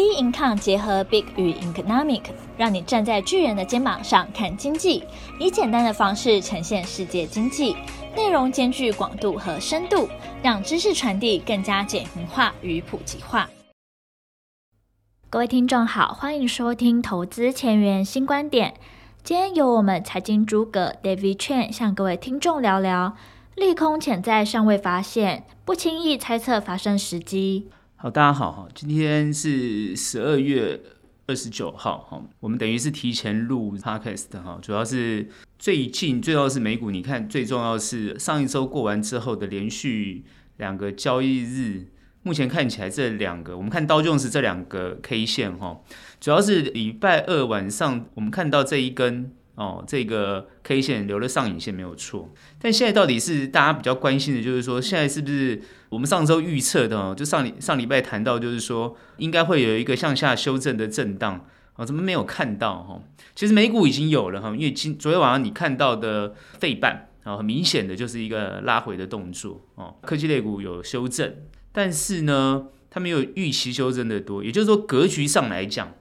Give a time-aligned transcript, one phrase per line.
[0.00, 2.22] B Income 结合 Big 与 Economic，
[2.56, 5.04] 让你站在巨人的肩膀上看经济，
[5.38, 7.76] 以简单的方式呈现世界经济，
[8.16, 10.08] 内容兼具广度和深度，
[10.42, 13.50] 让知识传递更加简明化与普及化。
[15.28, 18.72] 各位听众好，欢迎收听投资前沿新观点。
[19.22, 23.18] 今天由我们财经诸葛 David Chen 向各位听众聊聊
[23.54, 27.68] 利空潜在尚未发现，不轻易猜测发生时机。
[28.02, 30.80] 好，大家好哈，今天是十二月
[31.26, 40.24] 二十九号哈，我们等于是提前录 podcast 哈，主要是最近最重要是美股，你看最重要是上一周过完之后的连续
[40.56, 41.88] 两个交易日，
[42.22, 45.82] 目前看起来这两个，我们看道琼斯这两个 K 线哈，
[46.18, 49.30] 主要是礼拜二晚上我们看到这一根。
[49.60, 55.60] 哦，这个 K 线留了上影线没有错，但现在到底是大家比较关心的，就是说现在是不是
[55.90, 57.14] 我们上周预测的哦？
[57.14, 61.44] 就上礼上礼拜谈到，就是说应该会有一个向下修正的震荡
[61.76, 63.02] 哦，怎么没有看到哈？
[63.34, 71.34] 其实美股已经有了哈，因为今昨天晚上你看到的费半然后，很明显的就是一个拉回的动作哦，科技类股有修正，
[71.70, 75.92] 但是呢，它没有预期修正的多，也就是说格局上来讲，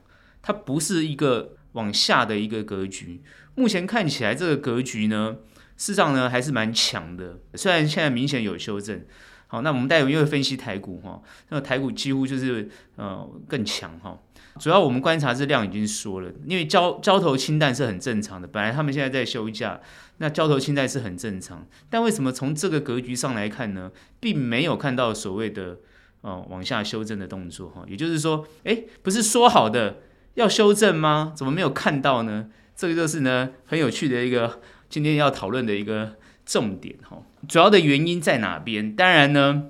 [0.41, 1.55] 它不是一个。
[1.73, 3.21] 往下的一个格局，
[3.59, 5.35] 目前看起来这个格局呢，
[5.75, 7.39] 事实上呢还是蛮强的。
[7.55, 9.01] 虽然现在明显有修正，
[9.47, 14.17] 好，那我们待会又会分析台股哈，那台股几乎就是呃更强哈。
[14.57, 19.81] 主要我们观察这量已经说了，因为交交投清淡是很正常的，本来他们现在在休假，
[20.19, 21.67] 那交投清淡是很正常。
[21.89, 25.79] 但为什么从这个格局上来看呢，并没有看到所谓的
[26.21, 27.83] 呃往下修正的动作哈？
[27.87, 29.97] 也就是说，诶，不是说好的？
[30.35, 31.33] 要修正吗？
[31.35, 32.47] 怎么没有看到呢？
[32.79, 37.21] 这个就是呢很有趣的一个今天要讨论的一个重点哈。
[37.45, 38.95] 主要的原因在哪边？
[38.95, 39.65] 当然呢，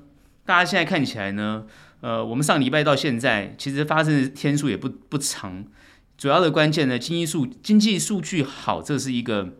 [0.45, 1.65] 大家现在看起来呢，
[2.01, 5.65] 呃，我们上礼拜到现在其实发生的天数也不不长。
[6.19, 9.55] 主要的关键呢，经济数经济数据好，这是一个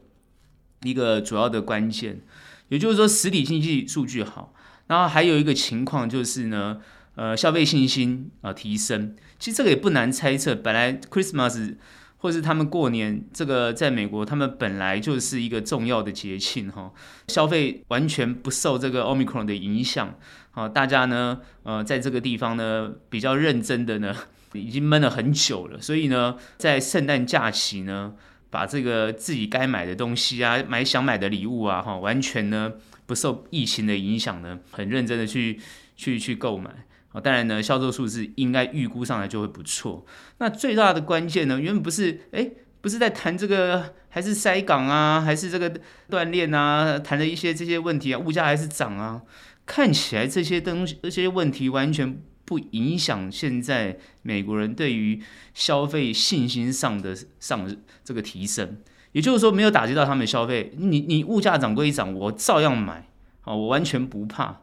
[0.83, 2.21] 一个主要的关键。
[2.67, 4.53] 也就是说，实体经济数据好，
[4.85, 6.79] 然后还有一个情况就是呢。
[7.15, 10.55] 呃，消费信心啊、提升，其实这个也不难猜测。
[10.55, 11.75] 本来 Christmas
[12.19, 16.91] 或是他们过年，这个在美国，他们本来就是一个重要的节庆哈，
[17.27, 20.15] 消费完全不受这个 Omicron 的影响。
[20.51, 24.13] 好，大家呢，呃，在这个地方呢，比较认真的呢，
[24.53, 28.13] 已经闷了很久了，所以呢，在圣诞假期呢，
[28.49, 32.73] 把这个自己该买的东西啊，买想买的礼物啊，哈，完全呢
[33.05, 35.59] 不受疫情的影响呢，很认真的去
[35.95, 36.69] 去去购买。
[37.11, 40.05] 啊，当然呢，销售数字应该预估上来就会不错。
[40.37, 42.49] 那最大的关键呢，原本不是哎，
[42.81, 45.71] 不是在谈这个，还是塞港啊，还是这个
[46.09, 49.23] 锻炼啊，谈了一些这些问题啊，物价还是涨啊。
[49.65, 55.21] 看起来这些东西、这些问题完全不影响现在美国人对于
[55.53, 58.77] 消费信心上的上这个提升，
[59.11, 60.73] 也就是说没有打击到他们的消费。
[60.77, 63.07] 你你物价涨归涨，我照样买，
[63.41, 64.61] 啊，我完全不怕。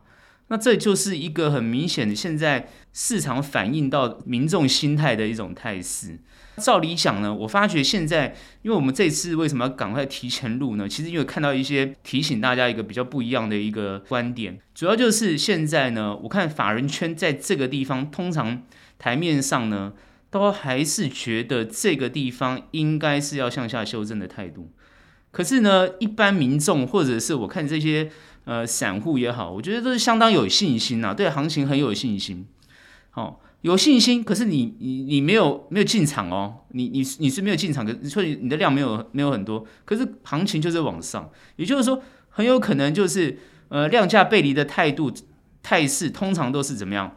[0.48, 6.18] 那这就是一个很明显的，现在市场反映到民众心态的一种态势。
[6.58, 10.88] 照理讲呢，我发觉现在，因为我们这次为什么要赶快提前录呢？
[10.88, 18.62] 其实因为看到一些提醒大家一个比较不一样的一个观点，主要就是现在呢，我看法人圈在这个地方，通常
[18.98, 19.92] 台面上呢，
[20.30, 24.70] 都还是觉得这个地方应该是要向下修正的态度。
[25.32, 28.10] 可是呢，一般民众或者是我看这些。
[28.46, 32.46] 呃，散户也好，我觉得都是相当有信心呐、啊，对行情很有信心。
[33.10, 43.36] 好、哦，有信心，可是你你你没有没有进场哦，你你你是没有进场，可是所以你的量没有没有很多，可是行情就是往上，也就是说很有可能就是
[43.68, 45.12] 呃量价背离的态度
[45.60, 47.16] 态势，通常都是怎么样？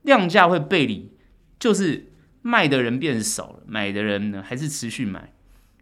[0.00, 1.12] 量价会背离，
[1.60, 5.34] 就是卖的人变少了，买的人呢还是持续买，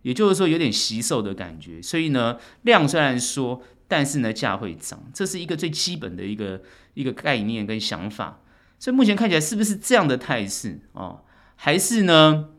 [0.03, 1.81] 也就是说有点惜售的感觉。
[1.81, 3.63] 所以呢，量虽然说。
[3.91, 6.63] 但是呢，价会涨，这是一个最基本的一个
[6.95, 8.41] 一个概念跟想法。
[8.79, 11.23] 所以目前看起来是不是这样的态势哦？
[11.57, 12.51] 还是呢，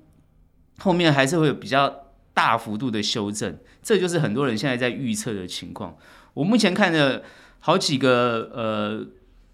[0.80, 3.58] 后面还是会有比较大幅度的修正？
[3.82, 5.96] 这就是很多人现在在预测的情况。
[6.34, 7.24] 我目前看了
[7.60, 9.08] 好几个呃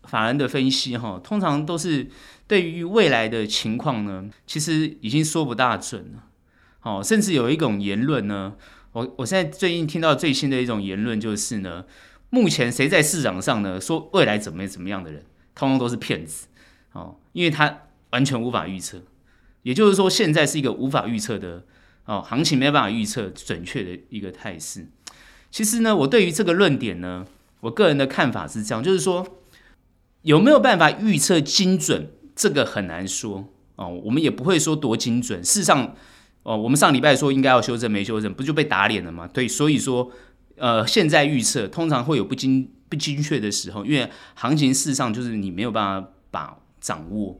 [0.10, 2.10] 法人的分析哈，通常都是
[2.48, 6.24] 对于未来的情况呢，其实已经说不大准了。
[6.82, 8.56] 哦，甚至有一种言论呢。
[8.98, 11.86] 我我现在最近听到最新的一种言论就是呢，
[12.32, 15.24] 目前谁在市场上呢说未来怎么怎么样的人，
[15.54, 16.48] 通通都是骗子
[16.94, 19.04] 哦，因为他完全无法预测，
[19.62, 21.64] 也就是说现在是一个无法预测的
[22.06, 24.88] 哦，行情没办法预测准确的一个态势。
[25.52, 27.28] 其实呢，我对于这个论点呢，
[27.60, 29.38] 我个人的看法是这样，就是说
[30.24, 35.44] 有没有办法预测精准，这个很难说哦，我们也不会说多精准。
[35.44, 35.96] 事实上，
[36.48, 39.28] 哦，我们上礼拜说应该要修正，没修正，不就被打脸了吗？
[39.28, 40.10] 对，所以说，
[40.56, 47.38] 呃，现在预测通常会有不精不精确的时候，因为行情事实上就是你没有办法把掌握，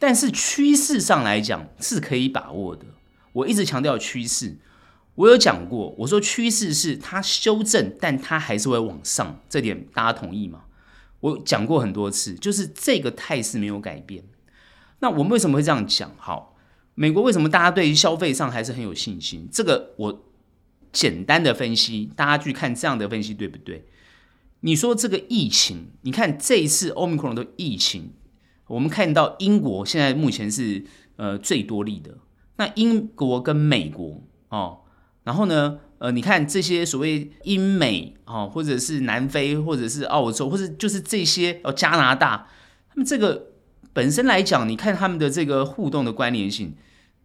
[0.00, 2.86] 但是趋势上来讲是可以把握的。
[3.34, 4.56] 我一直强调趋势。
[5.14, 10.62] 我有讲过，我说趋势是它修正，但它还是会往上，这点大家同意吗？
[11.20, 14.24] 我讲过很多次，就是这个态势没有改变。
[14.98, 16.10] 那我们为什么会这样讲？
[16.18, 16.49] 好，
[17.00, 19.48] 美国为什么大家对于消费上还是很有信心？
[19.50, 20.22] 这个我
[20.92, 23.86] 简单的分析，大家去看这样的分析对不对？
[24.60, 28.12] 你说这个疫情，你看这一次 Omicron 的疫情，
[28.66, 30.84] 我们看到英国现在目前是
[31.16, 32.18] 呃最多例的，
[32.56, 34.80] 那英国跟美国哦。
[35.24, 42.46] 然后呢，呃，你看这些所谓英美啊，或者是南非，或者是澳洲，或者就是这些哦加拿大，
[42.90, 43.52] 他们这个
[43.94, 46.74] 本身来讲，你看他们的这个互动的关联性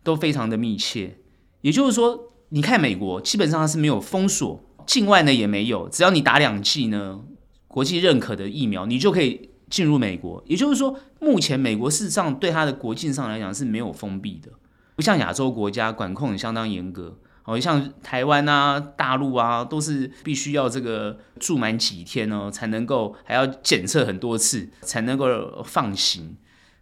[0.05, 1.17] 都非常的密切。
[1.59, 7.19] 也就是说，你看美国基本上它是没有封锁，境外呢也没有，只要你打两剂呢，
[7.67, 10.41] 国际认可的疫苗，你就可以进入美国。
[10.47, 14.51] 也就是说，目前美国事实上对它的国境上来讲是没有封闭的，
[14.95, 17.17] 不像亚洲国家管控相当严格。
[17.47, 25.27] 好像台湾啊、大陆啊，都是必须要这个住满几天哦，才能够还要检测很多次，才能够
[25.63, 26.35] 放行。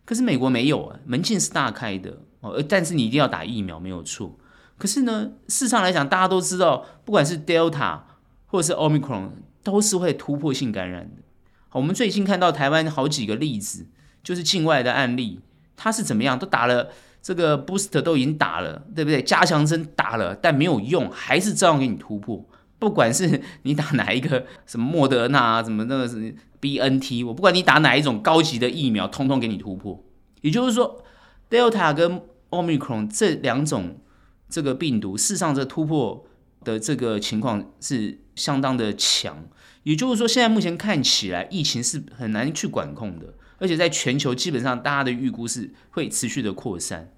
[0.06, 4.38] 可是美国没有啊，门禁是大开的哦，但是你一定要打疫苗，没有错。
[4.78, 8.02] 可是呢，事实上来讲，大家都知道，不管是 Delta
[8.46, 9.30] 或者是 Omicron，
[9.64, 11.24] 都是会突破性感染的。
[11.72, 13.88] 我们最近看到台湾好几个例子，
[14.22, 15.40] 就是境外的案例，
[15.76, 16.90] 他是怎么样，都打了。
[17.22, 19.24] 这个 booster 都已经打了，对不对？
[19.24, 22.44] 加强针打了，但没有用，还是照样给你突破。
[22.78, 30.04] 不管是你打哪一个，什么莫德纳啊，什么那个是 BNT，我不管你打哪一种高级的疫苗，通通给你突破。
[30.42, 31.02] 也就是说
[31.50, 32.22] ，Delta 跟
[32.54, 34.00] Omicron 这两种
[34.48, 36.26] 这个病毒，事实上这突破
[36.64, 39.46] 的这个情况是相当的强。
[39.82, 43.34] 也就是说，现在目前看起来，疫情是很难去管控的。
[43.58, 47.12] 而且在全球，基本上大家的预估是会持续的扩散。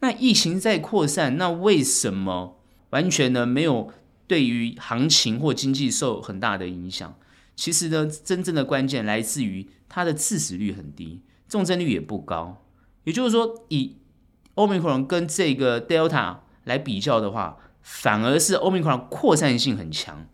[0.00, 2.58] 那疫情在扩散，那为什么
[2.90, 3.92] 完全呢没有
[4.26, 7.14] 对于行情或经济受很大的影响？
[7.54, 12.64] 其实呢，真正的关键来自于它的致死率很低，重症率也不高。
[13.04, 13.96] 也就是说，以
[14.54, 20.26] Omicron 跟这个 Delta 来比较的话，反而是 Omicron 扩散性很强，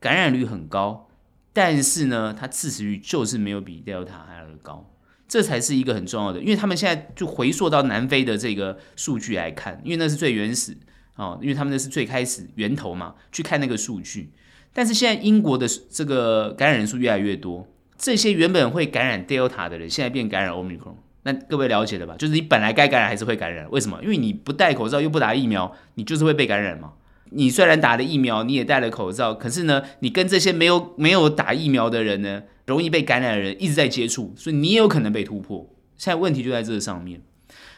[0.00, 1.08] 感染率很高。
[1.52, 4.88] 但是呢，它致死率就是没有比 Delta 还要高，
[5.26, 6.40] 这才是一个很重要的。
[6.40, 10.76] 因为他们现在就回溯到南非的这个数据来看，因为那是最原始
[11.16, 14.32] 哦，因为他们那是最开始源头嘛，去看那个数据。
[14.72, 20.94] 但是现在英国的这个感染人数越来越多，这些原本会感染 Delta 的人，现在变感染 Omicron，
[21.30, 22.14] 那各位了解了吧？
[22.16, 23.98] 就是你本来该感染还是会感染，为什么？
[24.02, 26.94] 因为你不戴口罩又不打疫苗，你就是会被感染嘛。
[27.32, 35.68] 你虽然打了疫苗，你也戴了口罩，可是呢，你跟这些没有没有打疫苗的人呢，容易被感染的人一直在接触，所以你也有可能被突破。
[35.98, 37.20] 现在问题就在这上面。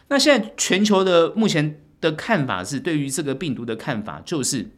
[0.07, 4.71] 那现在全球的目前的看法是，对于这个病毒的看法就是，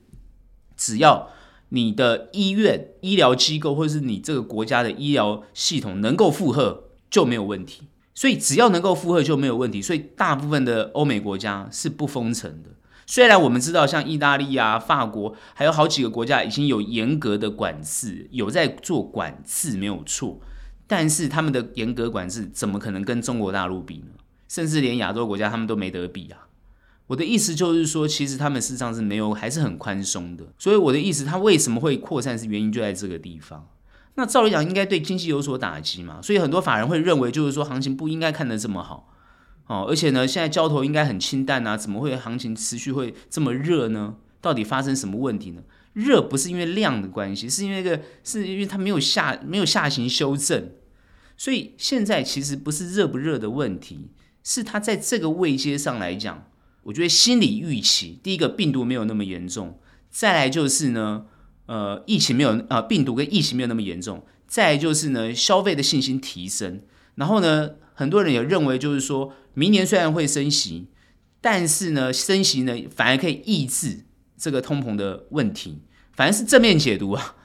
[0.75, 1.29] 只要
[1.69, 7.89] 你的医院、医疗机构或者是你这个国家的医疗系统能够负荷，就没有问题。
[8.15, 9.81] 所以只要能够负荷就没有问题。
[9.81, 12.71] 所以大部分的欧美国家是不封城的。
[13.07, 20.41] 虽然我们知道，像意大利啊、法国，还有好几个国家已经有严格的管制，有在做管制，没有错。
[20.87, 24.13] 但是他们的严格管制怎么可能跟中国大陆比呢？
[24.49, 26.49] 甚至连亚洲国家他们都没得比啊！
[27.07, 30.45] 我的意思就是说，其实他们事实上是没有，还是很宽松的。
[30.59, 33.67] 所以我的意思，它为什么会扩散，是原因就在这个地方。
[34.15, 36.21] 那照理讲，应该对经济有所打击嘛。
[36.23, 39.13] 所以很多法人会认为，就是说行情不应该看得这么好。
[39.67, 44.17] 哦，而且呢，现在交投应该很清淡啊，怎么会行情持续会这么热呢？
[44.41, 45.63] 到底发生什么问题呢？
[45.95, 50.71] 热不是因为量的关系，是因为个，是因为它没有下没有下行修正，
[51.37, 54.11] 所以现在其实不是热不热的问题，
[54.43, 56.47] 是它在这个位阶上来讲，
[56.85, 59.79] 我觉得心理预期，第一个病毒没有那么严重，
[60.11, 61.27] 再来就是呢，
[61.73, 66.83] 呃，疫情没有啊，呃，病毒跟疫情没有那么严重，再就是呢，消费的信心提升，
[67.15, 69.33] 然后呢，很多人也认为就是说。
[69.55, 70.87] 明年虽然会升息，
[71.43, 75.83] 但是呢，升息呢反而可以抑制这个通膨的问题，
[76.15, 77.37] 反而是正面解读啊。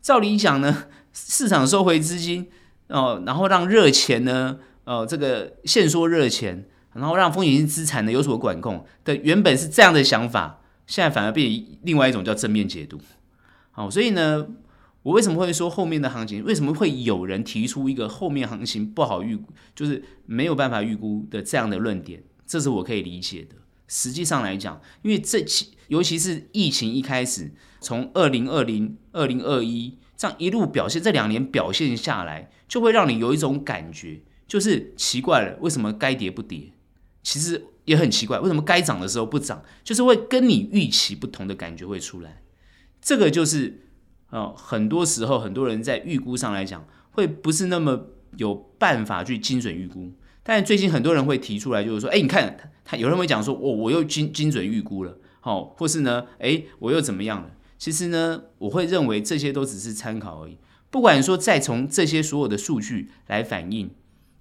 [0.00, 2.46] 照理讲呢，市场收回资金
[2.86, 11.50] 哦，然后让热钱呢，哦，这个限缩热钱，然后让风险性资产呢有所管控的，原本是这样的想法，现在反而变
[11.82, 13.00] 另外一种叫正面解读。
[13.76, 14.48] 好，所以呢，
[15.02, 16.42] 我为什么会说后面的行情？
[16.42, 19.38] 为什么会有人提出一个后面行情不好预，
[19.74, 22.22] 就是没有办法预估的这样的论点？
[22.46, 23.56] 这是我可以理解的。
[23.86, 27.52] 实际上来讲，因为这期尤其是疫情一开始，
[27.82, 36.72] 从二零二零、二零二一这样一路表现，这两年表现下来，就会让你有一种感觉，就是奇怪了，为什么该跌不跌？
[37.22, 39.62] 其实也很奇怪，为什么该涨的时候不涨？
[39.84, 42.40] 就是会跟你预期不同的感觉会出来。
[43.06, 43.82] 这个就是，
[44.30, 50.10] 呃，很多时候很多人在预估上来讲，会不是那么有办法去精准预估。
[50.42, 57.52] 但最近很多人会提出来，就是说，哎，你看他，有人会讲说，我、我又精精准预估了，好、哦，或是呢，哎，我又怎么样了？
[57.78, 60.58] 其实呢，我会认为这些都只是参考而已。
[60.90, 63.88] 不管说再从这些所有的数据来反映，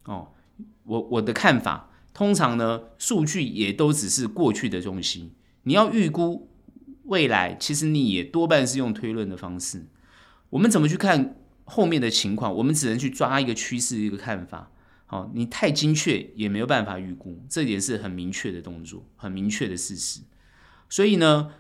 [0.06, 0.30] 哦，
[0.86, 5.34] 我我的看法，通常呢，数据也都只是过去的东西。
[5.62, 6.50] 你要预估
[7.06, 9.86] 未来，其实你也多半是用推论的方式。
[10.50, 12.54] 我们怎么去看后面的情况？
[12.56, 14.72] 我们只能去抓一个趋势，一个看法。
[15.08, 20.22] 好，你太精确也没有办法预估，这点是很明确的动作，很明确的事实。
[20.90, 21.52] 所以呢，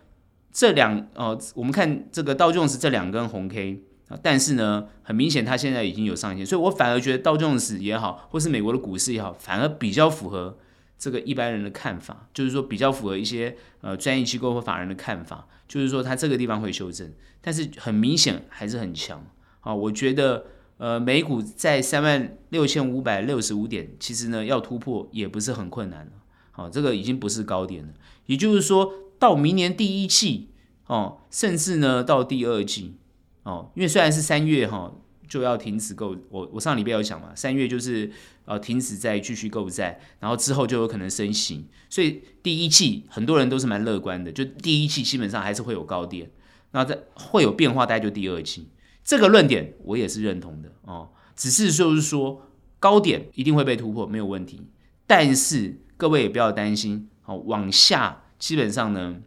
[0.51, 3.83] 这两呃，我们看这个道琼斯这两根红 K，
[4.23, 10.57] 但是呢，很明显它现在已经有上限，所以我反而觉得道琼斯也好，或是美国的股市也好，反而比较符合
[10.97, 17.11] 这个一般人的看法，就是说比较符合一些呃专业机构或法人的看法，就是说它这个地方会修正，
[17.41, 19.25] 但是很明显还是很强。
[19.61, 20.47] 啊，我觉得。
[20.77, 26.11] 呃，美股在三万六千五百六十五点，其实呢要突破也不是很困难了。
[26.51, 27.93] 好，这个已经不是高点了。
[28.25, 30.49] 也就是说到明年第一季
[30.87, 32.97] 哦，甚至呢到第二季
[33.43, 34.93] 哦，因为虽然是三月哈
[35.27, 38.11] 就要停止购，我我上礼拜有讲嘛，三月就是
[38.45, 46.29] 呃停止再继续购债，然后之后就有可能升息，所以第一季很多人都是蛮乐观的，就第一季基本上还是会有高点，
[46.71, 48.69] 那在会有变化，大概就第二季。
[49.03, 54.67] 这个论点我也是认同的哦，只是就是说高点一定会被突破，没有问题。
[55.05, 59.17] 但是各位也不要担心哦，往下基本上呢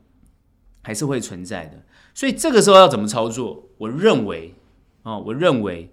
[0.82, 1.84] 还是会存在的。
[2.12, 3.68] 所以这个时候要怎么操作？
[3.78, 4.54] 我认为
[5.08, 5.90] 哦，我认为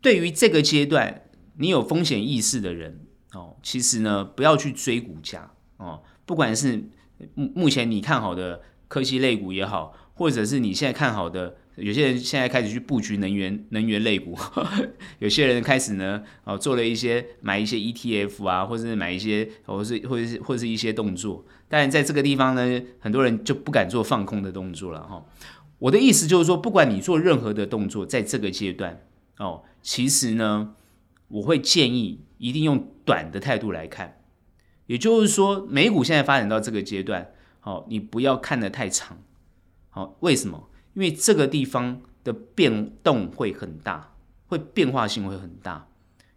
[0.00, 1.22] 对于这个阶段
[1.56, 6.88] 你有风险意识的人哦，其实呢不要去追股价哦，不管是
[7.34, 11.56] 目目前你看好的科技类股也好，或者是你现在看好的。
[11.76, 14.36] 有些人现在开始去布局能源能源类股，
[15.20, 21.46] 有些人开始呢，哦，做了一些买一些 ETF 啊，或者是买一些，或是或者是或是一些动作。
[21.68, 25.24] 但在这个地方呢，很多人就不敢做放空的动作了哈。
[25.78, 29.00] 我的意思就是说，不管你做任何的动作，在这个阶段
[29.38, 30.74] 哦，其实呢，
[31.28, 34.20] 我会建议一定用短的态度来看。
[34.86, 37.30] 也就是说，美股现在发展到这个阶段，
[37.62, 39.18] 哦，你不要看得太长。
[39.90, 40.68] 好，为什么？
[40.94, 44.14] 因为这个地方的变动会很大，
[44.46, 45.88] 会变化性会很大，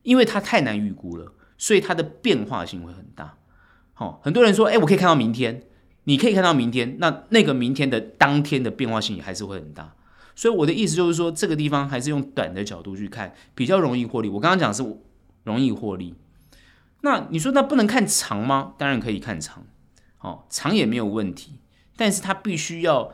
[0.04, 3.38] 因为它太难预估了，所以它的变化性会很大。
[3.94, 5.64] 好，很多人说，哎，我可以看到明天，
[6.04, 9.96] 你可以看到明天，那那个明天的当天的变化性也还是会很大。
[10.36, 14.30] 所以我的意思就是说，这个地方还是用短的角度去看，比较容易获利。
[14.30, 14.84] 我刚刚讲是
[15.44, 16.16] 容易获利，
[17.02, 18.74] 那你说那不能看长吗？
[18.78, 19.66] 当然可以看长，
[20.20, 21.60] 哦，长也没有问题，
[21.96, 23.14] 但是它必须要。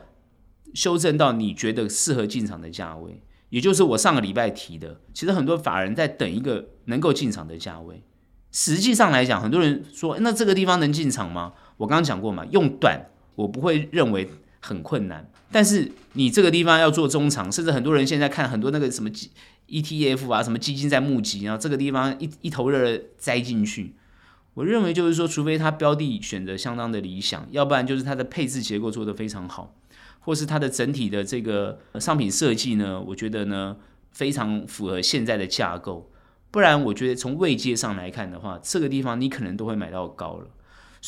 [0.74, 5.00] 修正到你觉得适合进场的价位，也就是我上个礼拜提的。
[5.14, 8.04] 其实很多法人在等一个能够进场的价位。
[8.52, 11.54] 实际上来讲，很多人说，那这个地方能进场吗？
[11.78, 13.00] 我刚刚讲过嘛，用短
[13.34, 14.28] 我不会认为
[14.60, 15.26] 很困难。
[15.50, 19.08] 但是你这个地方要做中长，甚至很多人现在看很多那个什么
[19.68, 23.94] ETF 啊，什么基金在募集，然后这个地方一一头热栽进去。
[24.52, 29.74] 我认为就是说，除非他标的选择相当的理想，要不然就是他的配置结构做得非常好。
[30.20, 33.74] 或是它的整体的这个商品设计呢，我觉得呢
[34.10, 36.10] 非常符合现在的架构。
[36.50, 40.46] 不然，我觉得从位阶上来看的话，这个地方你可能都会买到高了。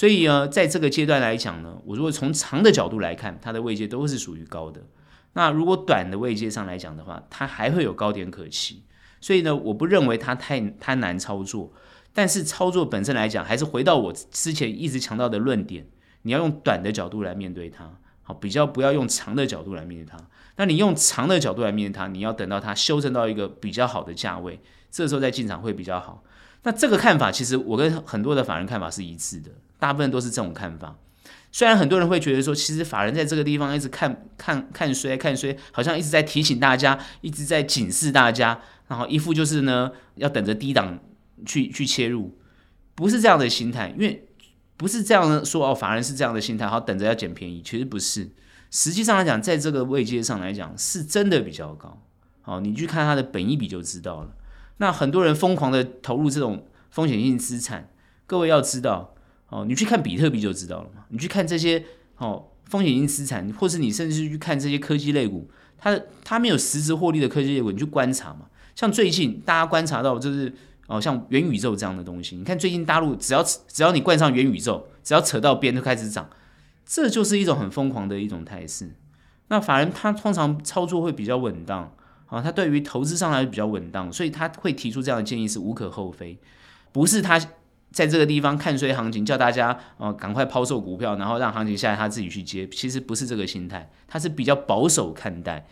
[0.01, 4.81] 所以呢，在这个阶段来讲呢，我如果从长的角度来看，它的位阶都是属于高的。
[5.35, 8.83] 那如果短的位阶上来讲的话，它还会有高点可期。
[9.21, 11.71] 所以呢，我不认为它太太难操作。
[12.15, 15.87] 但是操作本身来讲，还是回到我之前一直强调的论点，
[16.23, 17.99] 你要用短的角度来面对它。
[18.23, 20.17] 好比较不要用长的角度来面对它，
[20.57, 24.59] 那你用长的角度来面对它，你要等到它修正到一个比较好的价位，
[24.91, 26.25] 这时候再进场会比较好。
[26.63, 30.97] 那这个看法其实我跟很多的法人看法是一致的，大部分都是这种看法。
[31.51, 41.01] 虽然很多人会觉得说，其实法人在这个地方一直看看看衰看衰，好像一直在提醒大家，一直在警示大家，然后一副就是呢要等着低档
[41.45, 42.39] 去去切入，
[42.95, 44.27] 不是这样的心态，因为。
[44.77, 48.31] 不是这样说哦，法人是这样的心态，好等着要捡便宜，其实不是。
[48.71, 52.01] 实际上来讲，在这个位阶上来讲，是真的比较高。
[52.41, 54.31] 好，你去看它的本一比就知道了。
[54.79, 57.91] 那很多人疯狂的投入这种风险性资产，
[58.27, 59.13] 各位要知道，
[59.51, 61.05] 哦，你去看比特币就知道了嘛。
[61.11, 61.85] 你去看这些
[62.17, 68.47] 哦风险性资产，或是你甚至去看这些科技类股，它它没有实质获利的科技类股，你去观察嘛。
[68.75, 70.53] 像最近大家观察到就是
[70.87, 76.31] 哦，像元宇宙这样的东西，你看最近大陆只要只要你冠上元宇宙，只要扯到边就开始涨，
[76.87, 78.91] 这就是一种很疯狂的一种态势。
[79.49, 81.93] 那法人他通常操作会比较稳当
[82.27, 86.39] 啊，他对于投资上来比较稳当，所以他会提出这样的建议是无可厚非，
[86.93, 87.41] 不是他
[87.91, 95.67] 在这个地方看衰行情，叫大家哦赶快抛售股票，然后让行情下来他自己去接，其实不是这个心态，他是比较保守看待。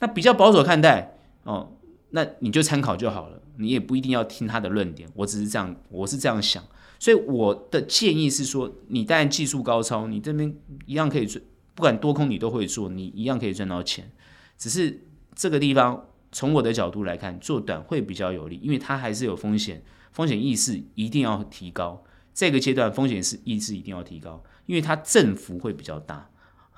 [0.00, 1.72] 那比较保守看待哦，
[2.10, 5.08] 那你就参考就好了，你也不一定要听他的论点。
[5.14, 6.62] 我只是这样，我是这样想，
[6.98, 10.54] 所以我的建议是说，你当然技术高超，你这边
[10.86, 11.40] 一样可以做。
[11.74, 14.10] 不管多空你都会做，你一样可以赚到钱。
[14.56, 19.82] 只是这个地方从我的角度来看，做短会比较有利，因为它还是有风险，
[20.14, 22.02] 风险意识一定要提高。
[22.32, 26.30] 这个阶段风险是意识一定要提高，因为它振幅会比较大。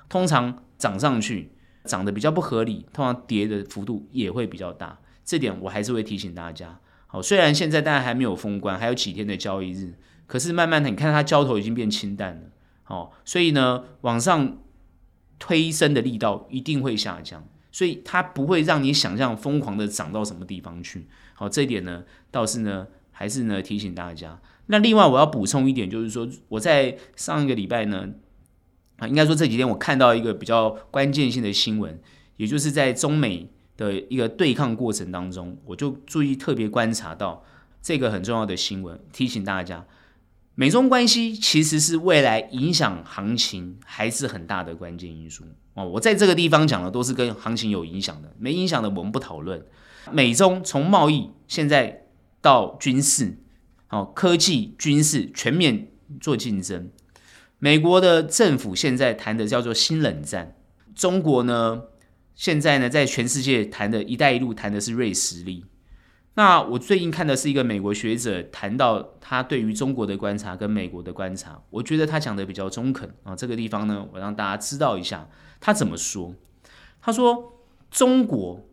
[0.09, 1.53] 通常涨上去
[1.85, 4.99] 涨得比较不合理，通常跌的幅度也会比较大。
[5.23, 6.77] 这点我还是会提醒大家。
[7.05, 9.93] 好，虽然现在大家还没有封关，还有几天的交易日，
[10.25, 12.41] 可是慢慢的你看它交投已经变清淡了。
[12.83, 14.57] 好，所以呢，往上。
[15.39, 21.07] 推升的力道一定会下降，所以它不会让你想象疯狂的涨到什么地方去。
[21.35, 22.87] 好，这一点呢，倒是呢，
[23.17, 24.39] 还是呢提醒大家。
[24.67, 28.07] 那另外我要补充一点，就是说我在上一个礼拜呢，
[28.97, 31.99] 啊，应该说这几天我看到一个比较关键性的新闻，
[32.35, 37.43] 也就是在中美的一个对抗过程当中，我就注意特别观察到
[37.81, 39.83] 这个很重要的新闻，提醒大家。
[40.53, 45.43] 美中关系其实是未来影响行情还是很大的关键因素
[45.75, 45.85] 哦。
[45.85, 49.63] 我在这个地方讲的都是跟行情有影响的，没影响的我们不讨论。
[50.11, 52.06] 美中从贸易现在
[52.41, 53.37] 到军事，
[53.89, 55.89] 哦，科技、军事全面
[56.19, 56.89] 做竞争。
[57.59, 60.55] 美国的政府现在谈的叫做新冷战，
[60.93, 61.83] 中国呢
[62.35, 65.65] 现在呢在全世界谈的一带一路谈的是锐实力。
[66.35, 73.35] 那我最近看的是一个美国学者谈到他对于中国的观察跟美国的观察，我觉得他讲的比较中肯啊。
[73.35, 75.27] 这个地方呢，我让大家知道一下
[75.59, 76.35] 他怎么说。
[77.01, 78.69] 他说中国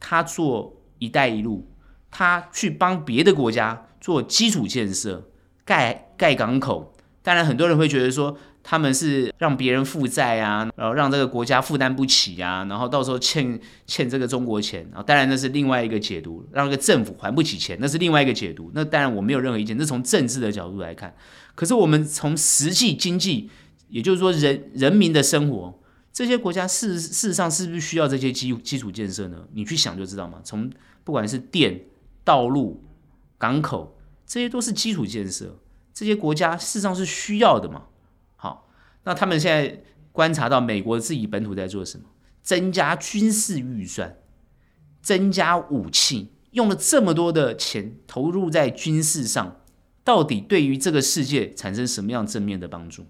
[0.00, 1.68] 他做“一带一路”，
[2.14, 5.28] 他去帮别的国家做基础建设，
[5.64, 6.94] 盖盖港口。
[7.22, 8.38] 当然，很多人会觉得说。
[8.66, 18.70] 他们是让别人负债啊，然后让这个国家负担不起啊，然后到时候欠欠这个中国钱，然后当然那是另外一个解读，让这个政府还不起钱，那是另外一个解读。
[18.72, 21.14] 那当然我没有任何意见，这从政治的角度来看。
[21.54, 23.50] 可是我们从实际经济，
[23.90, 25.78] 也就是说人人民的生活，
[26.10, 29.40] 这些国家事事实上是不是需要这些基基础建设呢？
[29.52, 30.38] 你去想就知道嘛。
[30.42, 30.70] 从
[31.04, 31.78] 不管是电、
[32.24, 32.82] 道路、
[33.38, 35.58] 港口，这些都是基础建设，
[35.92, 37.84] 这些国家事实上是需要的嘛。
[38.36, 38.68] 好
[39.04, 42.06] 那他们现在观察到美国自己本土在做什么？
[42.42, 44.18] 增加军事预算，
[45.00, 49.60] 增加武器，用了这么多的钱投入在军事上，
[50.02, 53.06] 到底对于这个世界产生什么样正面的帮助？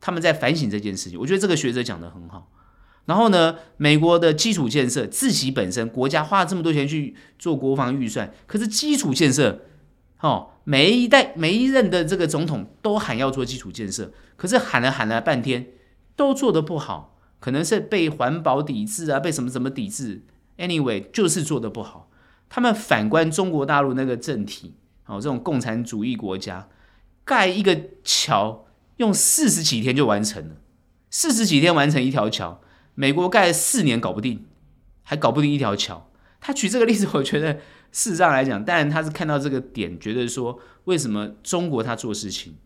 [0.00, 1.18] 他们在反省这件事情。
[1.18, 2.50] 我觉得这个学者讲的很好。
[3.06, 9.62] 然后呢，美国的基础建设，自己本身国家花了这么多钱去做国防预算，可是基础建设。
[10.20, 15.66] 哦，每一代每一任的这个总统都喊要做基础建设，可是喊了喊了半天，
[16.14, 20.22] 都做得不好，可能是被环保抵制啊，被什么什么抵制。
[20.58, 22.08] Anyway，就是做得不好。
[22.48, 24.74] 他们反观中国大陆那个政体，
[25.06, 26.68] 哦，这种共产主义国家，
[27.24, 28.66] 盖一个桥
[28.98, 30.54] 用四十几天就完成了，
[31.10, 32.60] 四十几天完成一条桥，
[32.94, 34.44] 美国盖了四年搞不定，
[35.02, 36.10] 还搞不定一条桥。
[36.40, 37.60] 他举这个例子， 我觉得。
[37.94, 42.56] 事实上来讲，当然他是看到这个点，觉得说为什么中国他做事情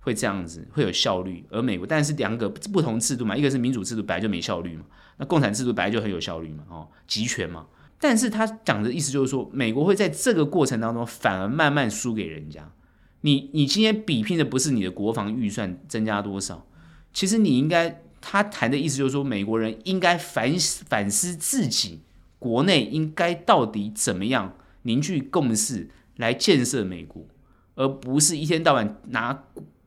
[0.00, 4.84] 会这样子，会有效率，而美国，但是两个不同制度嘛，一个是民主制度本来就没效率嘛，
[5.16, 7.66] 那共产制度本来就很有效率嘛，哦，集权嘛。
[7.98, 12.70] 但是他讲的意思就是说，美国会在这个过程当中反而慢慢输给人家。
[13.22, 16.66] 你你今天比拼的不是你的国防预算增加多少，
[17.14, 20.50] 其实你应该，他谈的意思就是说，美国人应该反
[20.88, 22.00] 反思自己
[22.38, 24.56] 国内应该到底怎么样。
[24.86, 27.24] 凝聚共识来建设美国，
[27.74, 29.44] 而不是一天到晚拿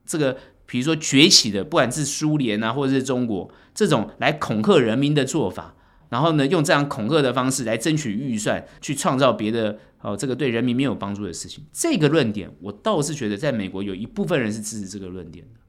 [0.07, 5.75] 这个，比如说崛起的，不管是苏联啊，或者是中国这种来恐吓人民的做法，
[6.09, 11.63] 然后呢，用这样恐吓的方式来争取预算，去创造别的哦，这个对人民没有帮助的事情。
[11.71, 15.59] 这个论点，我倒是觉得在美国有一部分人是支持这个论点的。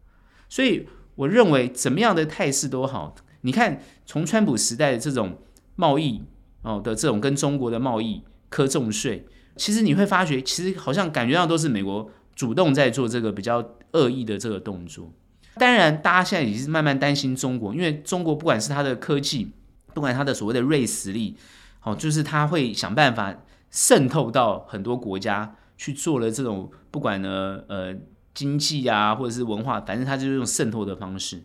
[0.48, 5.38] 所以我认为怎么样的态势都好，你看从川普时代的这种
[5.76, 6.22] 贸易
[6.62, 8.24] 哦的这种跟中国的贸易。
[8.50, 9.26] 科重税，
[9.56, 15.12] 其实你会发觉，其实好像感觉上都是美国主动在做这个比较恶意的这个动作。
[15.56, 19.52] 当然，大家现在已经是慢慢担心中国，因为中国不管是它的科技，
[19.92, 21.36] 不管它的所谓的锐实力，
[21.78, 23.36] 好，就是它会想办法
[23.70, 27.94] 渗透到很多国家去做了这种不管呢呃
[28.38, 31.42] 经济啊或者是文化，反正他就是用渗透的方式。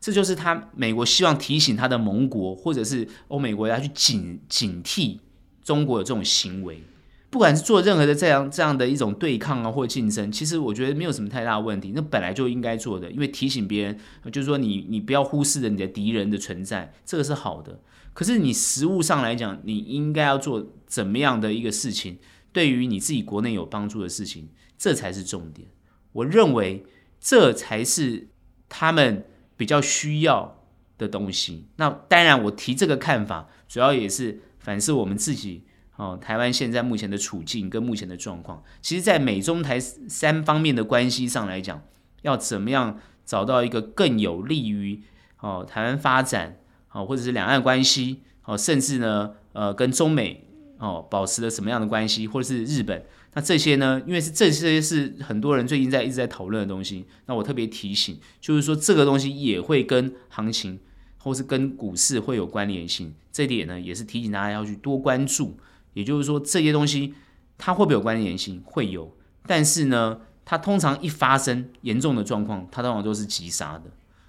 [0.00, 5.18] 这就是他美国希望提醒他的盟国或者是欧美国家去警警惕
[5.64, 6.84] 中国的这种行为。
[7.30, 13.98] 不管是做任何的这样这样的一种对抗啊，或竞争，其实我觉得没有什么太大问题，那本来就应该做的，因为提醒别人，
[14.30, 17.80] 就是说你你不要忽视了你的敌人的存在，这个是好的。
[18.14, 22.16] 可是你实物上来讲，你应该要做怎么样的一个事情，
[22.52, 25.68] 对于你自己国内有帮助的事情，这才是重点。
[26.16, 26.84] 我认为
[27.20, 28.28] 这才是
[28.68, 29.24] 他们
[29.56, 30.62] 比较需要
[30.98, 31.66] 的东西。
[31.76, 35.64] 那当然，我提这个看法，主要也是反思我们自己。
[35.96, 41.82] 哦，台湾现在目前的处境跟目前的状况，其实，在美中台三方面的关系上来讲，
[42.20, 45.02] 要怎么样找到一个更有利于
[45.40, 46.58] 哦台湾发展，
[46.92, 53.02] 哦或者是两岸关系，哦甚至呢，呃跟中美哦保持了什么样的关系，或者是日本，
[53.36, 60.80] 那这些呢，因为是这些是很多人最近在一直在讨论的东西，那我特别提醒，就是说这个东西也会跟行情
[61.18, 65.58] 或是跟股市会有关联性，这点呢也是提醒大家要去多关注。
[65.92, 67.12] 也就是说，这些东西
[67.58, 68.62] 它会不会有关联性？
[68.64, 69.14] 会有，
[69.46, 73.84] 但是呢，它通常一发生严重的状况，它通常都是急杀的。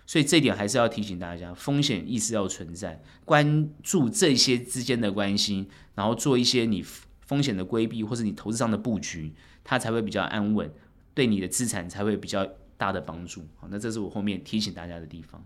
[0.05, 6.81] 所以这点还是要提醒大家，风险意识要存在，关注这些之间的关系，然后做一些你
[7.27, 9.31] 风险的规避，或是你投资上的布局，
[9.63, 10.71] 它才会比较安稳，
[11.13, 13.41] 对你的资产才会比较大的帮助。
[13.57, 15.43] 好，那这是我后面提醒大家的地方。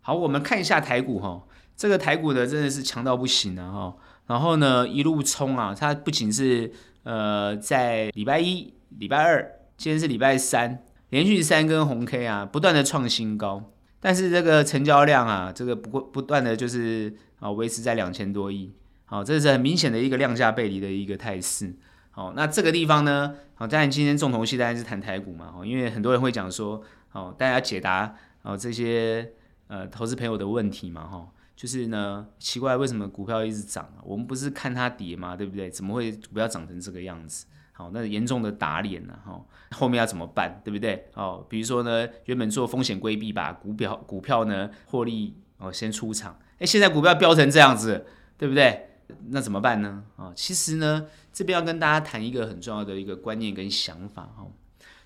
[0.00, 1.44] 好，我们看一下台股哈，
[1.76, 3.96] 这个台股呢真的是强到不行了哈。
[4.26, 5.72] 然后呢，一路冲啊！
[5.72, 6.72] 它不仅是
[7.04, 13.70] 呃，在礼拜一、礼拜二，今天是礼拜三，连续三根红 K 啊，不断的创新高。
[14.00, 18.72] 但是这个成交量啊，这个不过不断的就是啊，维持在两千多亿。
[19.06, 21.74] 好，这是很明显的一个量价背离的一个态势。
[22.10, 25.54] 好，那这个地方呢，好，当然今天重头戏当然是谈台股嘛。
[25.56, 29.32] 哦，因为很多人会讲说，哦，大家解答哦这些
[29.68, 31.28] 呃投资朋友的问题嘛，哈。
[31.54, 33.90] 就是呢，奇怪为什么股票一直涨？
[34.04, 35.34] 我们不是看它跌吗？
[35.34, 35.70] 对不对？
[35.70, 37.46] 怎么会股票涨成这个样子？
[37.72, 39.42] 好，那严重的打脸了哈。
[39.70, 40.60] 后面要怎么办？
[40.62, 41.08] 对不对？
[41.14, 48.04] 哦，比如说呢，原本做风险规避吧，股票股票呢获利哦先出场，哎，现在股票飙成这样子，
[48.36, 48.88] 对不对？
[49.28, 50.04] 那怎么办呢？
[50.16, 54.46] 啊，其实呢，这边要跟大家谈一个很重要的一个观念跟想法哈。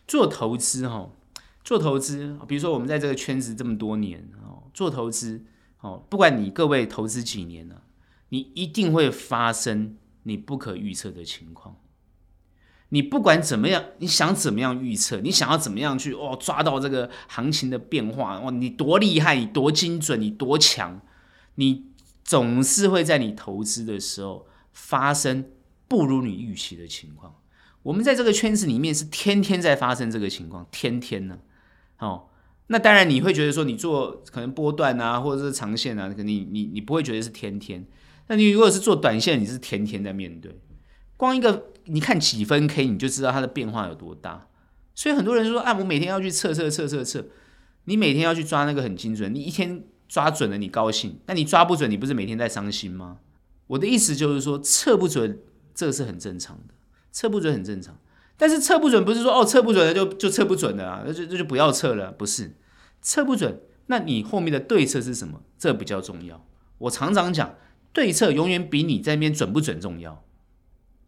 [0.07, 1.11] 做投资哈，
[1.63, 5.45] 做投资，比如说我们在这个圈子这么多年哦，做投资。
[5.81, 7.83] 哦，不管你各位投资几年了，
[8.29, 11.77] 你一定会发生你不可预测的情况。
[12.91, 21.01] 你不管怎么样，你想怎么样预测，你想要怎么样去哦抓到这个行情的变化哦，你多厉害，你多精准，你多强，
[21.55, 21.90] 你
[22.31, 25.47] 总是会在你投资的时候发生
[25.89, 27.35] 不如你预期的情况。
[27.83, 31.41] 我们在这个圈子里面是天天在发生这个情况，天天呢，
[31.99, 32.29] 哦。
[32.69, 37.85] 那当然，你会觉得说你做可能波段啊，或者是长线啊，你你你不会觉得是天天。
[38.29, 40.57] 那你如果是做短线，你是天天在面对。
[41.17, 44.47] 光一个你看几分 K，你就知道它的变化有多大。
[44.95, 47.27] 所以很多人说啊，我每天要去测测测测测。
[47.87, 53.19] 你每天要去抓那个很精准，你一天抓准了你高兴，那你抓不准，你不是每天在伤心吗？
[53.69, 55.39] 我的意思就是说，测不准
[55.73, 56.75] 这是很正常的，
[57.13, 57.97] 测不准很正常。
[58.37, 62.57] 但是测不准不是说哦，测不准了就就测不准了啊，那就那就不要测了，不是。
[63.01, 65.43] 测不准，那你后面的对策是什么？
[65.57, 66.45] 这比较重要。
[66.79, 67.55] 我常常讲，
[67.93, 70.25] 对策永远比你在那边准不准重要。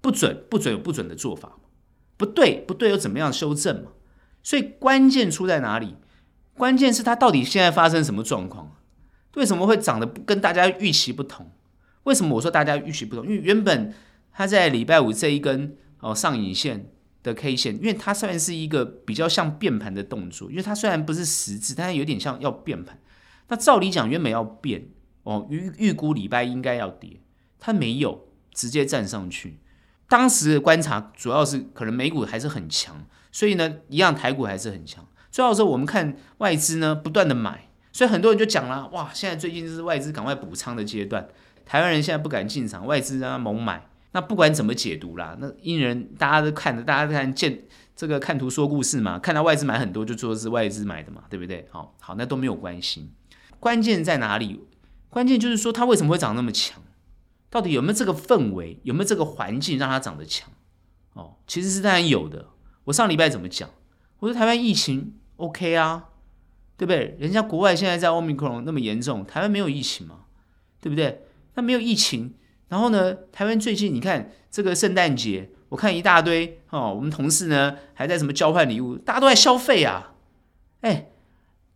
[0.01, 1.59] 不准不准有不准的做法，
[2.17, 3.91] 不对不对又怎么样修正嘛？
[4.45, 5.97] 所以关键出在哪里？
[6.55, 8.77] 关键是它到底现在发生什么状况？
[9.35, 11.51] 为什么会涨得跟大家预期不同？
[12.05, 13.25] 为什么我说大家预期不同？
[13.25, 13.95] 因为原本
[14.33, 16.89] 它在礼拜五这一根哦上影线。
[17.25, 22.99] 的 K 线，因为它虽然是一个比较像变盘的动作，因为它虽然不是实质，但是有点像要变盘。
[23.47, 24.89] 那照理讲，原本要变
[25.23, 27.21] 哦，预预估礼拜应该要跌，
[27.61, 29.61] 它没有直接站上去。
[30.09, 35.07] 当时的观察主要是可能美股还是很强，所以呢，一样台股还是很强。
[35.31, 41.29] 最后说我们看外资呢不断的买，所以很多人就讲了，哇，现在最近就是外资赶快补仓的阶段，
[41.67, 43.87] 台湾人现在不敢进场，外资让他猛买。
[44.13, 47.65] 那不管怎么解读啦，那因人大家都看着，大家都看见
[47.97, 51.67] 这个看图说故事嘛，看到外资买很多就说是外资买的嘛，对不对？
[51.71, 53.11] 好，好，那都没有关系。
[53.59, 54.65] 关键在哪里？
[55.09, 56.83] 关键就是说它为什么会长那么强？
[57.49, 58.81] 到底有没有这个氛围？
[58.83, 60.51] 有没有这个环境让它长得强？
[61.15, 62.47] 哦，其实是当然有的。
[62.85, 63.69] 我上礼拜怎么讲？
[64.19, 66.09] 我说台湾疫情 OK 啊，
[66.77, 67.17] 对不对？
[67.19, 70.21] 人家国外现在在奥密克戎那么严重，台湾没有疫情嘛，
[70.81, 71.23] 对不对？
[71.55, 72.35] 那没有疫情，
[72.69, 80.15] 然后呢，台湾最近你看这个圣诞节，我看一大堆哦，我们同事呢还在什么交换礼物，大家都在消费啊，
[80.81, 81.09] 哎，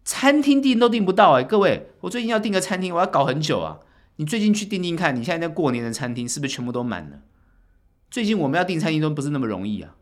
[0.05, 3.81] 餐厅订都订不到哎，各位，我最近要订个餐厅，我要搞很久啊。
[4.19, 7.19] 你最近去订订看，你现在在过年的餐厅是不是全部都满了？
[8.11, 9.95] 最近我们要订餐厅都不是那么容易啊。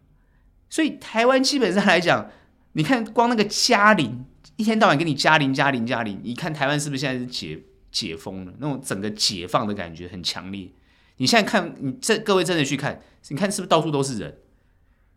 [0.71, 2.31] 所以台湾基本上来讲，
[2.75, 4.25] 你看光那个嘉陵，
[4.57, 8.53] 一天到晚给你加零加零加零，你看台湾是不是现在是解解封了？
[8.59, 10.71] 那种整个解放的感觉很强烈。
[11.17, 14.39] 你现在看，你这各位真的去看，你看是不是到处都是人？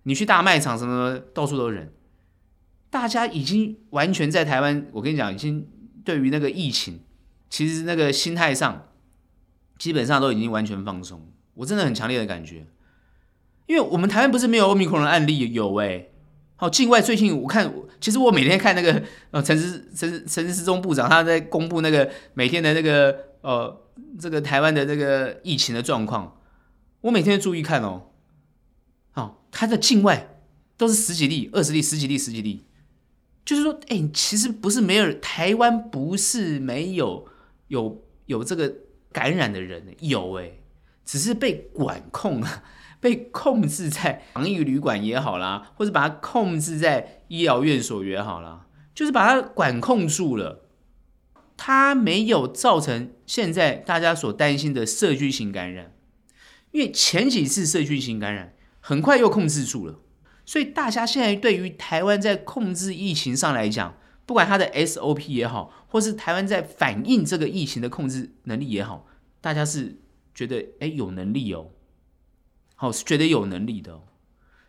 [0.03, 1.93] 你去大卖场什么，到处都是人。
[2.89, 5.67] 大家已经完全在台湾，我跟你讲，已经
[6.05, 7.01] 对于那个疫情，
[7.49, 8.87] 其实那个心态上，
[9.77, 11.29] 基本上都已经完全放松。
[11.55, 12.65] 我真的很强烈的感觉。
[13.65, 16.11] 因为我们台湾不是没有欧米克的案例，有哎、欸，
[16.55, 23.85] 好，境外最近我看，其实我每天看那个 呃陈时陈陈时中部长他在公布那个每天的那个呃
[24.19, 26.39] 这个台湾的这个疫情的状况，
[27.01, 28.11] 我每天注意看哦，
[29.13, 30.37] 哦，他的境外
[30.77, 32.65] 都是十几例、二十例、十几例、十几例，
[33.43, 37.27] 就是说，哎、其实不是没有台湾不是没有
[37.67, 38.71] 有有这个
[39.11, 40.51] 感染的人，有哎、
[41.03, 42.63] 只是被管控了。
[42.99, 50.65] 被控制在 防疫旅馆也好啦，或者把它控制在医疗院所也好啦，就是把它管控住了，
[51.55, 55.93] 它没有造成现在大家所担心的社区型感染，
[56.71, 59.99] 因为前几次社区型感染很快又控制住了，
[60.45, 69.05] 所以大家现在对于台湾在控制疫情上来讲，不管它的 SOP 也好，或是台湾在反映这个疫情的控制能力也好，
[69.41, 69.99] 大家是
[70.33, 71.71] 觉得哎有能力哦。
[72.79, 73.99] 好，是觉得有能力的，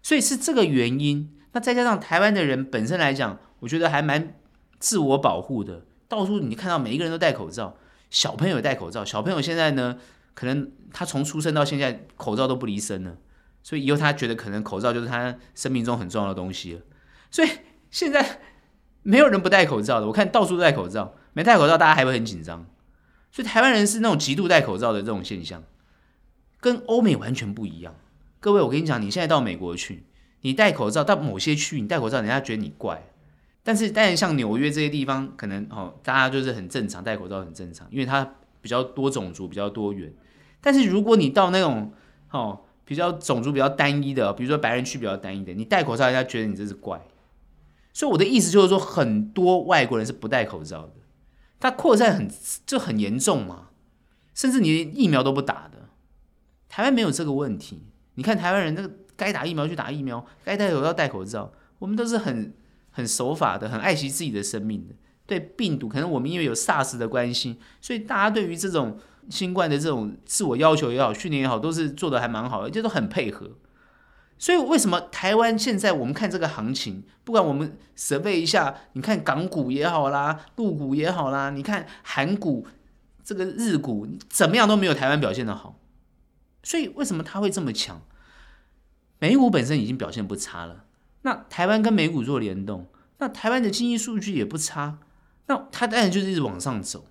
[0.03, 1.31] 所以是这个原因。
[1.53, 4.35] 那再加上台湾的人本身来讲，我觉得还蛮
[4.79, 5.85] 自我保护的。
[6.09, 7.77] 到处你看到每一个人都戴口罩，
[8.09, 9.05] 小朋友戴口罩。
[9.05, 9.99] 小朋友现在呢，
[10.33, 13.18] 可能他从出生到现在口罩都不离身了，
[13.62, 16.81] 所以以后他觉得可能口罩就是他生命中很重要的东西了。
[17.31, 17.49] 所以
[17.90, 18.40] 现在
[19.03, 22.66] 没有人不戴口罩的，我看到处都戴口罩，没戴口罩大家还会很紧张。
[23.31, 25.62] 所以台湾人是那种极度戴口罩的这种现象。
[26.61, 27.94] 跟欧美完全不一样，
[28.40, 30.05] 各位，我跟你讲，你现在到美国去，
[30.40, 33.11] 你戴口罩到某些区域，你戴口罩，人家觉得你怪。
[33.62, 40.12] 但是，但像纽约这些地方，可能哦，大家就是很正常，戴口罩很正常，因为它比较多种族，比较多元。
[40.61, 41.92] 但是如果你到那种
[42.31, 47.01] 哦比较种族比较单一的，比如说白人区比较单一的，你戴口罩，人家觉得你这是怪。
[47.92, 50.92] 所以我的意思就是说，很多外国人是不戴口罩的，
[51.61, 52.29] 他扩散很
[52.64, 53.68] 就很严重嘛，
[54.35, 55.88] 甚至你疫苗都不打的。
[56.68, 57.83] 台湾没有这个问题，
[58.14, 62.54] 你看台湾人那个该打疫苗去打疫苗，该戴口罩戴口罩，我们都是很
[62.90, 64.94] 很守法的，很爱惜自己的生命的。
[65.26, 73.50] 对病毒，可能我们因为有 SARS 的关系，所以大家对于这种新冠的这种自我要求也好，训练也好，都是做的还蛮好的，就都很配合。
[74.38, 82.66] 所以为什么台湾现在我们看这个行情，不管我们设备一下，你看港股也好啦，陆股也好啦，你看韩股、
[83.22, 85.78] 这个日股，怎么样都没有台湾表现的好。
[86.62, 88.03] 所以为什么它会这么强？
[89.18, 90.85] 美股本身已经表现不差了，
[91.23, 92.87] 那台湾跟美股做联动，
[93.18, 94.99] 那台湾的经济数据也不差，
[95.47, 97.07] 那它当然就是一直往上走，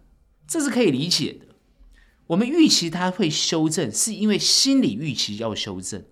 [0.48, 1.48] 这是可以理解的。
[2.28, 6.06] 我们预期它会修正，是因为心理预期要修正。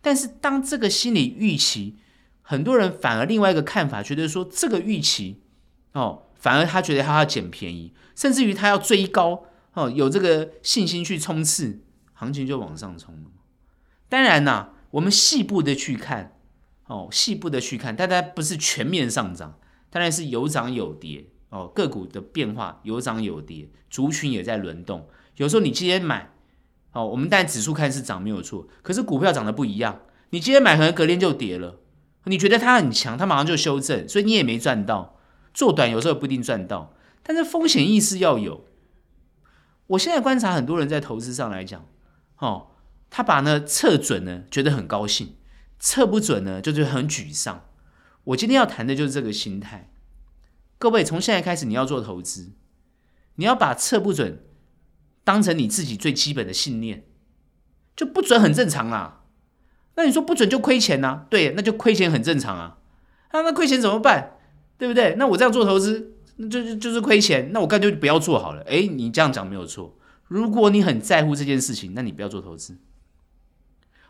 [0.00, 1.96] 但是当这个心理预期，
[2.42, 5.40] 很多人反而另外一个看法，觉得说这个预期
[5.92, 11.80] 哦，反而他觉得他要捡便宜，甚至于他要追高哦，有这个信心去冲刺。
[12.22, 13.30] 行情就往上冲了，
[14.08, 16.38] 当然啦，我们细部的去看，
[16.86, 19.58] 哦，细部的去看，但它不是全面上涨，
[19.90, 25.08] 当然是有涨有跌，哦，个股的变化有涨有跌，族群也在轮动。
[25.34, 26.30] 有时候你今天买，
[26.92, 31.80] 哦，我们但指数看是涨没有错，可是股票涨得不一样，你今天买可能隔天就跌了，
[32.26, 35.18] 你觉得它很强，它马上就修正，所以你也没赚到。
[35.52, 38.64] 做短有时候不一定赚到，但是风险意识要有。
[39.88, 41.84] 我现在观察很多人在投资上来讲。
[42.42, 42.72] 哦，
[43.08, 45.28] 他把呢测准呢，觉得很高兴；
[45.78, 47.68] 测不准呢，就是很沮丧。
[48.24, 49.92] 我今天要谈的就是这个心态。
[50.76, 52.50] 各位，从现在开始你要做投资，
[53.36, 54.44] 你要把测不准
[55.22, 57.04] 当成你自己最基本的信念，
[57.94, 59.20] 就不准很正常啊。
[59.94, 61.26] 那你说不准就亏钱呐？
[61.30, 62.78] 对，那就亏钱很正常啊。
[63.28, 64.38] 啊，那亏钱怎么办？
[64.76, 65.14] 对不对？
[65.16, 68.62] 那我这样做投资，那就就就是亏钱，那我干脆就不要做好了。
[68.62, 69.96] 诶，你这样讲没有错。
[70.32, 72.78] 如果你很在乎这件事情，那你不要做投资。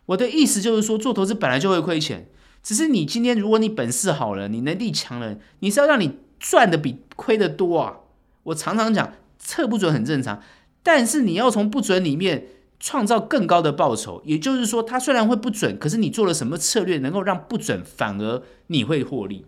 [0.07, 2.29] 我的意思就是说，做投资本来就会亏钱，
[2.63, 7.97] 只是你今天如果你本事好了，你能力强了，你是要让你赚的比亏的多啊。
[8.45, 10.41] 我常常讲，测不准很正常，
[10.85, 12.47] 但是你要从不准里面
[12.79, 14.23] 创造更高的报酬。
[14.25, 19.45] 也就是说，它虽然会不准，可是你做了什么策略能够让不准反而你会获利？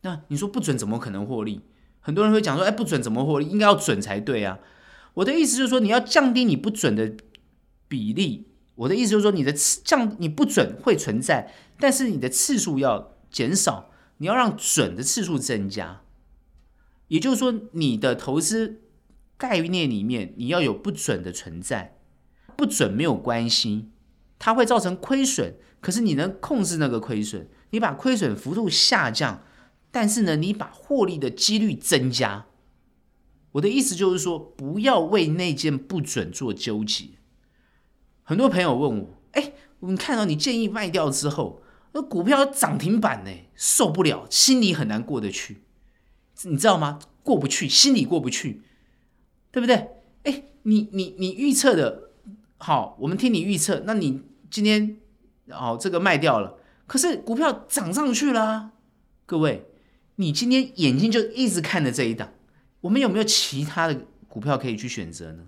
[0.00, 1.60] 那你说不准怎么可能获利？
[2.00, 3.46] 很多人会讲说，哎，不准怎么获利？
[3.46, 4.58] 应该要准才对啊。
[5.14, 7.12] 我的意思就是说，你要降低你不准的
[7.88, 8.46] 比例。
[8.76, 16.00] 我的意思就是说，你的次降你不准会存在，但是你的次数要减少，你要让准的次数增加。
[17.08, 18.80] 也就是说，你的投资
[19.36, 21.98] 概念里面你要有不准的存在，
[22.56, 23.90] 不准没有关系，
[24.38, 29.42] 它会造成亏损，可是你能控制那个亏损，你把亏损幅度下降，
[29.90, 32.46] 但是呢，你把获利的几率增加。
[33.52, 37.06] 我的意思就是说，不要为那件不准做纠结。
[38.22, 41.60] 很多朋友问我：“哎，我们看到你建议卖掉之后，
[41.92, 45.62] 那股票涨停板呢，受不了，心里很难过得去，
[46.44, 47.00] 你知道吗？
[47.24, 48.62] 过不去，心里过不去，
[49.50, 49.88] 对不对？
[50.22, 52.10] 哎，你你你预测的
[52.58, 54.96] 好，我们听你预测，那你今天
[55.48, 58.70] 哦这个卖掉了，可是股票涨上去了，
[59.26, 59.66] 各位，
[60.16, 62.32] 你今天眼睛就一直看着这一档。”
[62.82, 65.46] 我们有没有其他的股票可以去选择呢？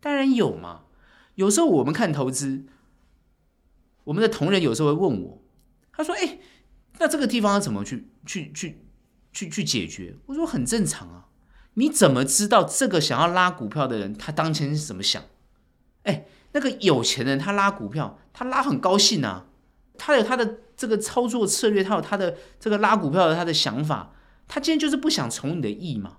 [0.00, 0.82] 当然有嘛。
[1.34, 2.64] 有时候我们看投资，
[4.04, 5.42] 我们的同仁有时候会问我，
[5.92, 6.40] 他说：“哎，
[6.98, 8.84] 那这个地方要怎么去去去
[9.32, 11.28] 去去解决？”我说：“很正常啊。
[11.74, 15.22] 你怎么知道这个想要拉股票的人他当前是怎么想？
[16.02, 19.46] 哎，那个有钱人他拉股票，他拉很高兴啊，
[19.96, 24.12] 他有他的这个操作策略，他有他的这个拉股票的他的想法，
[24.48, 26.16] 他今天就是不想从你的意嘛。”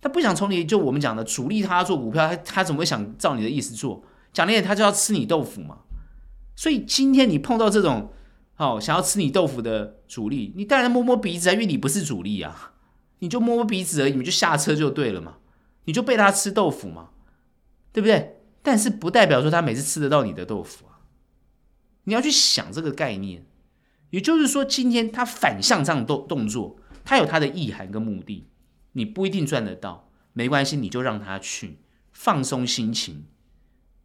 [0.00, 4.02] 他不想从你就我们讲的主力，他要做股票，他他怎么会想照你的意思做？
[4.32, 5.78] 讲那些他就要吃你豆腐嘛。
[6.56, 8.12] 所以今天你碰到这种
[8.56, 12.72] 哦想要吃你豆腐的主力，你当然摸摸鼻子啊，因为你不是主力啊，
[13.18, 15.36] 你就摸摸鼻子而已，你就下车就对了嘛，
[15.84, 17.10] 你就被他吃豆腐嘛，
[17.92, 18.36] 对不对？
[18.62, 21.00] 但是不代表说他每次吃得到你的豆腐啊。
[22.04, 23.46] 你要去想这个概念，
[24.10, 28.49] 也就是说，今天他反向这样动动作，他有他的意涵跟目的。
[28.92, 31.78] 你不一定赚得到，没关系，你就让他去
[32.12, 33.26] 放松心情。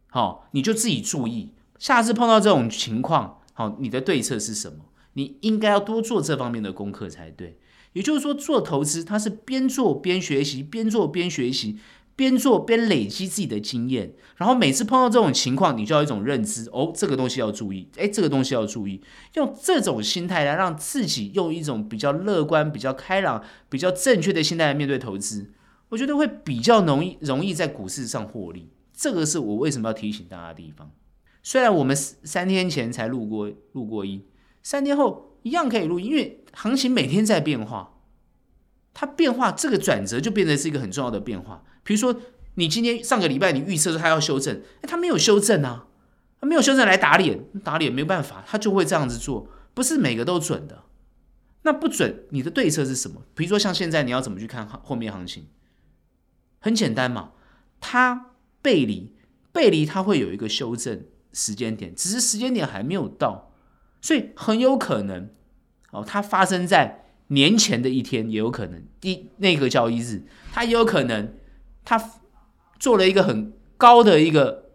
[0.08, 4.86] 好，你就自己注意，下次碰到这种情况，好，你的对策是什么？
[5.14, 7.58] 你应该要多做这方面的功课才对。
[7.94, 11.78] 也就是说，做投资它是边做边学习，边做边学习。
[12.16, 19.02] 边做边累积自己的经验，然后每次碰到这种情况，你就要一种认知哦，这个东西要注意，诶，这个东西要注意，
[19.34, 25.52] 用这种心态来让自己用一种比较乐观、比较开朗、比较正确的心态来面对投资，
[25.90, 28.70] 我觉得会比较容易容易在股市上获利。
[28.94, 30.90] 这个是我为什么要提醒大家的地方。
[31.42, 34.24] 虽然我们三天前才录过录过音，
[34.62, 37.92] 三天后一样可以录音，因为行情每天在变化。
[38.98, 41.62] 它变化，这个转折就变成是一个很重要的变化。
[41.86, 42.20] 比如说，
[42.56, 45.86] 你今天上个礼拜你预测说它要修正，哎，它没有修正啊，
[46.40, 50.82] 它没有修正来打脸，打脸没办法，它就会这样子做，不是每个都准的。
[51.62, 53.22] 那不准，你的对策是什么？
[53.36, 55.46] 比如说像现在你要怎么去看后面行情？
[56.58, 57.30] 很简单嘛，
[57.80, 59.14] 它背离，
[59.52, 63.52] 背离它会有一个修正时间点，只是时间点还没有到，
[64.02, 65.30] 所以很有可能
[65.92, 67.04] 哦，它发生在。
[67.28, 70.22] 年前的一天也有可能，第那个交易日，
[70.52, 71.34] 它也有可能，
[71.86, 72.10] 它
[72.78, 74.66] 做了一个很高的一个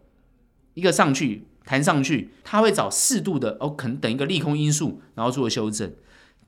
[0.74, 5.92] 一个上去弹上去，它会找适度的哦，可能等一个利空因素，然后做修正。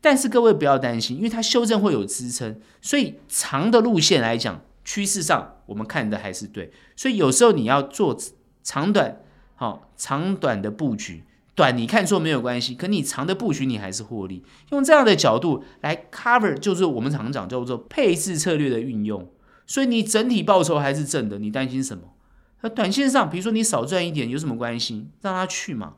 [0.00, 6.72] 但是各位不要担心，因为它修正会有支撑，所以长的路线来讲，趋势上我们看的还是对。
[6.96, 8.18] 所以有时候你要做
[8.62, 9.20] 长短，
[9.54, 11.24] 好长短的布局。
[11.54, 14.42] 短你看错没有关系，可你长的布局你还是获利。
[14.70, 19.30] 用这样的角度来 cover，就是我们常常讲叫做配置策略的运用。
[19.66, 22.14] 所以你整体报酬还是正的，你担心什么？
[22.62, 25.06] 那短线上，比如说你少赚一点有什么关系？
[25.20, 25.94] 让他去嘛，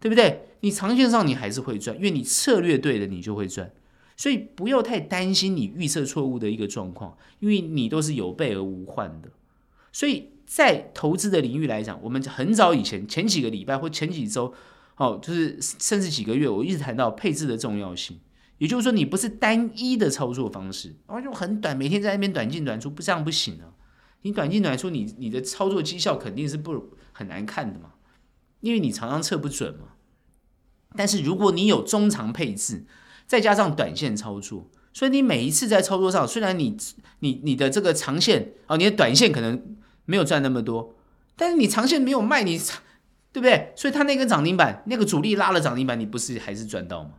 [0.00, 0.48] 对不对？
[0.60, 3.72] 你长线上你还是会赚，因为你策略对了，你就会赚。
[4.16, 9.28] 所以不要太担心你预测错误的一个状况，因为你都是有备而无患的。
[9.92, 14.54] 所以在投资的领域来讲，我们很早以前前几个礼拜或前几周。
[14.96, 18.16] 哦，就是甚至几个月，我一直谈到配置的重要性。
[18.64, 23.68] 也就是说，你不是单一的操作方式，而就很短，每天在那边短进短出，不这样不行啊！
[24.22, 27.90] 你短进短出，你你的操作绩效肯定是不很难看的嘛，
[28.60, 29.88] 因为你常常测不准嘛。
[30.96, 32.86] 但是如果你有中长配置，
[33.26, 36.76] 再加上短线操作，所以你每一次在操作上，虽然你
[37.18, 40.94] 你你的这个长线哦，你的短线可能没有赚那么多，
[41.36, 42.58] 但是你长线没有卖你。
[43.34, 43.72] 对不对？
[43.74, 47.14] 所以他那根涨停板，那个主力拉了涨停板，你不是还是赚到吗？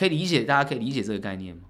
[0.00, 1.64] 可以理解，大家可以理解这个概念吗？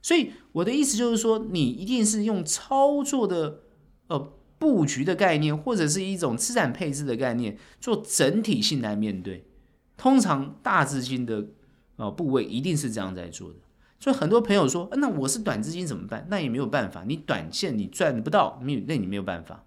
[0.00, 3.60] 所以我的意思就是说，你一定是用操作的
[4.06, 9.44] 呃布局的概念，或者是一种资产配置的概念，做整体性来面对。
[9.98, 11.46] 通常大资金的
[11.96, 13.56] 呃部位一定是这样在做的。
[14.00, 16.26] 所以很多朋友说，那我是短资金怎么办？
[16.30, 19.62] 那也没有办法，你短线你赚不到，没有，那你没有办法。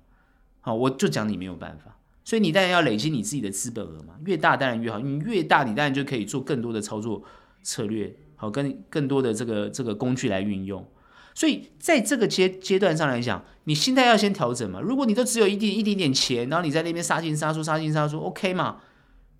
[0.61, 1.99] 好，我就讲你没有办法。
[2.23, 7.23] 所以你当然要累积你自己的资本额嘛，越大当然越好，你越大你当然就可以做更多的操作
[7.67, 10.87] 策略，好，跟更多的这个这个工具来运用。
[11.35, 14.79] 所以在这个阶阶段上来讲，你心态要先调整嘛。
[14.79, 18.77] 如果你都只有一点一点点钱，然后你在那边杀进杀出杀进杀出，OK 嘛，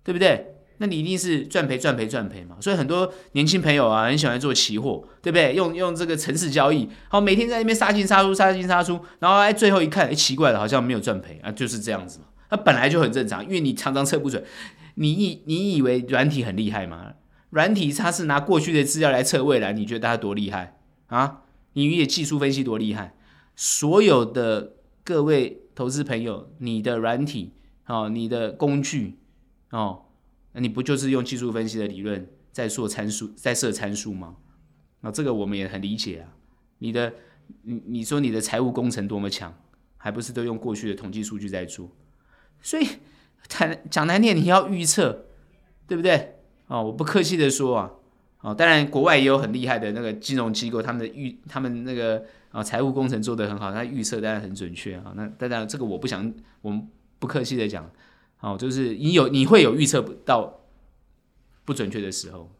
[0.04, 0.54] 对不对？
[0.80, 2.56] 那你一定是赚赔赚赔赚赔嘛。
[2.60, 5.54] 所以很多年轻朋友啊，很喜欢做期货，对不对？
[5.54, 12.26] 用用这个程式交易，好，每天在那边杀进杀出杀进杀出，然后哎，最后一看，哎，奇怪了，好像没有赚赔啊，就是这样子嘛。
[12.50, 14.44] 那本来就很正常，因为你常常测不准。
[14.94, 17.12] 你以你以为软体很厉害吗？
[17.50, 21.42] 软体它是拿过去的资料来测未来，你觉得它多厉害啊？
[21.72, 23.14] 你以为技术分析多厉害？
[23.54, 27.54] 所有的各位投资朋友，你的软体
[27.86, 29.18] 哦，你的工具
[29.70, 30.06] 哦，
[30.52, 34.36] 那你不就是用技术分析的理论在做参数，在设参数吗？
[35.00, 36.34] 那这个我们也很理解啊。
[36.78, 37.14] 你的
[37.62, 39.54] 你你说你的财务工程多么强，
[39.96, 41.90] 还不是都用过去的统计数据在做？
[42.60, 42.86] 所以
[43.48, 45.26] 谈讲难听，你要预测，
[45.86, 46.37] 对不对？
[46.68, 47.90] 哦，我不客气的说啊，
[48.40, 55.12] 哦，当然国外也有很厉害的那个金融机构，他们的预，他们那个啊财务工程做得很好，他预测当然很准确啊。
[55.16, 56.88] 那当然这个我不想，我们
[57.18, 57.90] 不客气的讲，
[58.40, 60.60] 哦，就是你有你会有预测不到
[61.64, 62.50] 不准确的时候，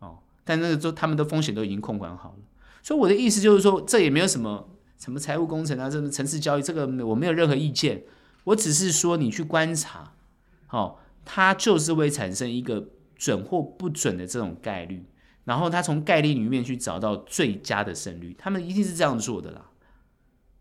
[0.00, 2.38] 哦，但那个都他们的风险都已经控管好了。
[2.82, 4.68] 所以我的意思就是说，这也没有什么
[4.98, 8.02] 什么财务工程啊，什么城市交易，这个我没有任何意见。
[8.44, 10.14] 我只是说，你去观察，
[10.70, 12.88] 哦，它就是会产生一个
[13.22, 15.06] 准或不准的这种概率，
[15.44, 19.70] 然后他从概率里面去找到最佳的胜率，他们一定是这样做的啦。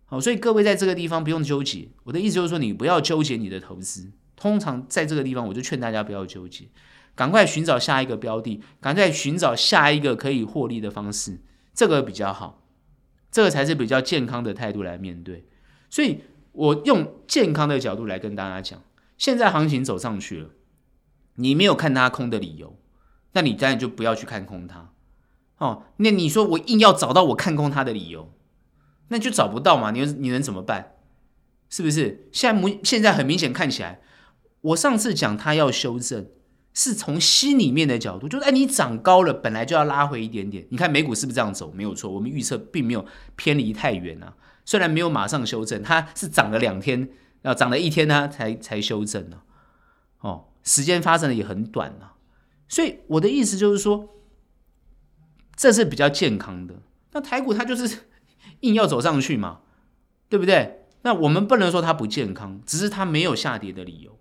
[0.06, 1.88] 好，所以各位在这个地方不用纠结。
[2.04, 4.12] 我的意思就是说，你不要纠结你的投资。
[4.36, 6.66] 通常在这个地方，我就劝大家不要纠结，
[7.16, 11.40] 赶快寻找下一个标的，赶快寻找下一个可以获利的方式，
[11.74, 12.64] 这个比较好，
[13.32, 15.48] 这个才是比较健康的态度来面对。
[15.90, 16.22] 所以。
[16.54, 18.84] 我用健康的角度来跟大家讲，
[19.18, 20.50] 现在行情走上去了，
[21.36, 22.78] 你没有看它空的理由，
[23.34, 24.90] 那你当然就不要去看空它。
[25.58, 28.32] 哦，那你说我硬要找到我看空它的理由，
[29.10, 29.92] 那就找不到嘛？
[29.92, 30.94] 你你能怎么办？
[31.70, 32.28] 是不是？
[32.32, 34.02] 现在现在很明显看起来，
[34.62, 36.28] 我上次讲它要修正，
[36.74, 40.68] 是从心里面的角度，就是哎，你涨高了，本来就要拉回一点点。
[40.70, 41.72] 你看美股是不是这样走？
[41.72, 43.06] 没有错，我们预测并没有
[43.38, 44.34] 偏离太远啊。
[44.66, 47.10] 虽然没有马上修正，它是涨了两天，
[47.44, 49.42] 要涨了一天呢，才才修正呢。
[50.20, 52.16] 哦，时间发生的也很短啊，
[52.68, 54.10] 所以我的意思就是说，
[55.56, 56.76] 这是比较健康的。
[57.12, 58.00] 那台股它就是
[58.62, 59.62] 硬要走上去嘛，
[60.30, 60.86] 对不对？
[61.02, 64.18] 那我们不能说它不健康，只是它没有下跌的理由。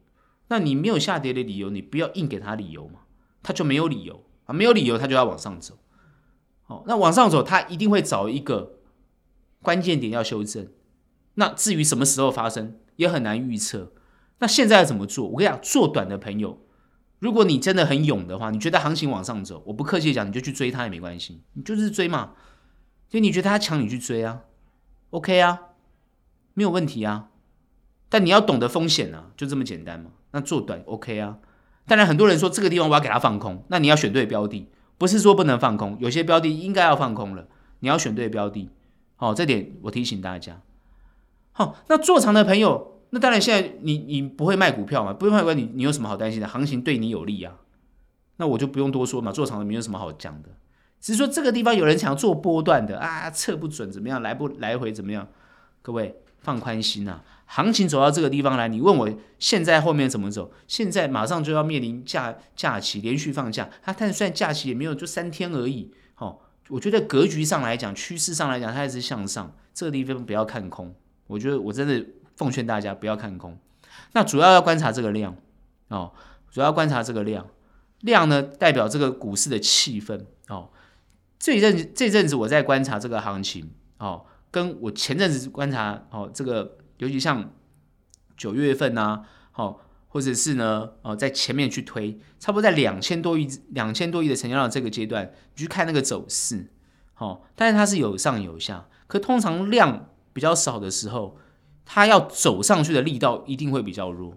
[0.49, 3.01] 那你没有下跌的理由，你不要硬给它理由嘛，
[3.43, 5.79] 它就没有理由啊，没有理由它就要往上走。
[6.67, 8.77] 哦，那往上走，它一定会找一个。
[9.63, 10.69] 关键点要修正，
[11.35, 13.93] 那至于什么时候发生也很难预测。
[14.41, 15.29] 那现在要怎么做？
[15.29, 16.59] 我跟你讲，做短的朋友，
[17.19, 22.33] 如果你真的很勇的话，你觉得行情往上走，我不客气讲，你就去追它也没关系，你就是追嘛。
[23.09, 24.43] 就你觉得它强，你去追啊
[25.11, 25.61] ，OK 啊，
[26.55, 27.29] 没有问题啊。
[28.09, 30.11] 但你要懂得风险啊，就这么简单嘛。
[30.33, 31.39] 那做短 OK 啊。
[31.87, 37.49] 当然很多人说这个地方我要给它放空，那你要选对标的，不是说不能放空，有些标的应该要放空了，
[37.81, 38.71] 你要选对标的。
[39.17, 40.63] 好，这点我提醒大家。
[41.53, 45.13] 好，那做长的朋友，那当然现在你你不会卖股票嘛？
[45.13, 46.49] 不会卖股票，你你有什么好担心的？
[46.49, 47.55] 行情对你有利啊，
[48.37, 49.33] 那我就不用多说嘛。
[49.33, 50.49] 做长的没有什么好讲的，
[51.01, 55.29] 只是说这个地方有人想要做波段的啊，测不准怎么样，来不来回怎么样？
[55.83, 60.53] 各位放宽心啊，行情走到这个地方来，你问我现在后面怎么走？
[60.67, 65.93] 现在马上就要面临假假期，连续放假，它但算假期也没有，就三天而已。
[66.15, 66.47] 好。
[66.71, 69.53] 我觉得格局上来讲，趋势上来讲，它还是向上。
[69.75, 70.95] 这个地方不要看空。
[71.27, 72.07] 我觉得我真的
[72.41, 73.59] 奉劝大家不要看空。
[74.13, 75.37] 那主要要观察这个量
[75.89, 76.13] 哦，
[76.51, 77.47] 主要观察这个量。
[78.01, 80.71] 量呢，代表这个股市的气氛哦。
[81.39, 87.53] 这一阵这阵子我在观察这个行情哦，跟我前阵子观察哦，这个尤其像
[88.39, 89.25] 九月份呐，
[89.55, 89.81] 哦。
[90.13, 96.67] 或者是呢，哦，在前面去推，差不多在两千多亿、两千多亿的成交量这个阶段，你去看那个走势，
[97.19, 101.39] 哦，但是它是有上有下，可通常量比较少的时候，
[101.93, 104.33] 它要走上去的力道一定会比较弱。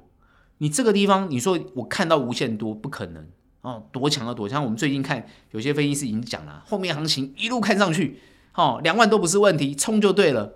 [0.57, 3.27] 你这个地方，你说我看到无限多，不可能
[3.61, 4.63] 哦，多强啊多强！
[4.63, 8.19] 我们最近看有些分析师已经讲了，后面行情一路看上去，
[8.55, 10.53] 哦，两万都不是问题，冲就对了。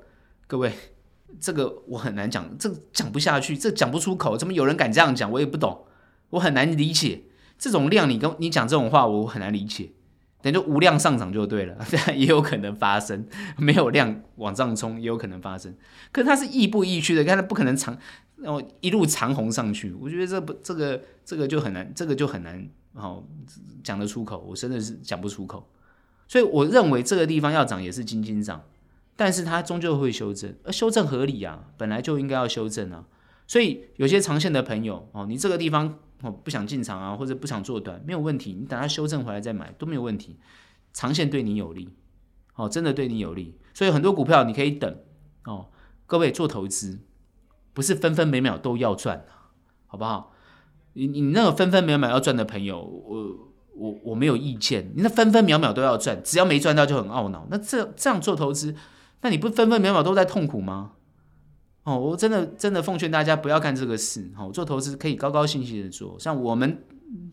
[0.48, 0.74] 各位，
[1.40, 5.32] 这个我很难讲，这讲不下去，这讲不出口，怎么有人敢这样讲？
[5.32, 5.86] 我也不懂，
[6.32, 7.26] 我很难理解
[7.60, 9.92] 这种量，你跟你讲这种话，我很难理解。
[10.42, 11.76] 等于就无量上涨就对了，
[12.16, 13.26] 也有可能发生，
[13.58, 15.76] 没有量往上冲也有可能发生。
[16.12, 17.98] 可是它是亦步亦趋的，看它不可能长，
[18.38, 19.92] 然后一路长红上去。
[19.94, 23.28] 我觉得这不这个这个就很难，这个就很难好
[23.84, 24.46] 讲得出口。
[24.48, 25.68] 我真的是讲不出口。
[26.28, 28.64] 所以我认为这个地方要涨也是轻轻涨，
[29.16, 33.06] 但是它终究会修正，而修正合理啊，本来就应该要修正啊。
[33.48, 35.98] 所以有些长线的朋友哦，你这个地方。
[36.22, 40.40] 哦，不想进场啊，或者不想做短，没有问题，你等它修正回来再买都没有问题，
[40.94, 41.94] 长线对你有利，
[42.56, 44.98] 哦，真的对你有利，所以很多股票你可以等
[45.46, 45.68] 哦。
[46.08, 47.00] 各位做投资
[47.74, 49.26] 不是分分秒秒都要赚，
[49.86, 50.34] 好不好？
[50.94, 58.76] 你你那个分分秒秒要赚的朋友，我我我没有意见，你那分分秒秒都要赚，只要没赚到就很懊恼，那这这样做投资，
[59.22, 60.94] 那你不分分秒秒都在痛苦吗？
[61.88, 64.30] 哦，我真的真的奉劝大家不要干这个事。
[64.38, 66.84] 哦，做投资可以高高兴兴的做，像我们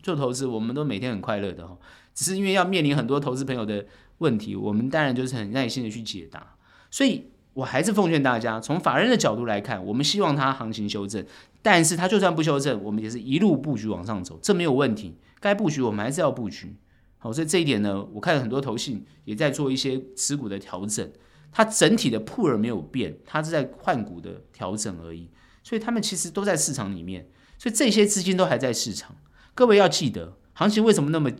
[0.01, 1.67] 做投资，我们都每天很快乐的。
[1.67, 1.77] 哈，
[2.13, 3.85] 只是因为要面临很多投资朋友的
[4.19, 6.55] 问题，我们当然就是很耐心的去解答。
[6.89, 11.25] 所以我还是奉劝大家，从法人的角度来看，我们希望它行情修正，
[11.61, 15.15] 但是它就算不修正，我们也是一路布局往上走，这没有问题。
[15.41, 16.73] 该布局我们还是要布局。
[17.17, 21.11] 好，所以这一点呢，我看了很多投信也在做一些持股的调整。
[21.57, 25.29] 它整体的铺儿没有变，它是在换股的调整而已，
[25.63, 29.15] 所以他们其实都在市场里面，所以这些资金都还在市场。
[29.53, 31.31] 各位要记得，行情为什么那么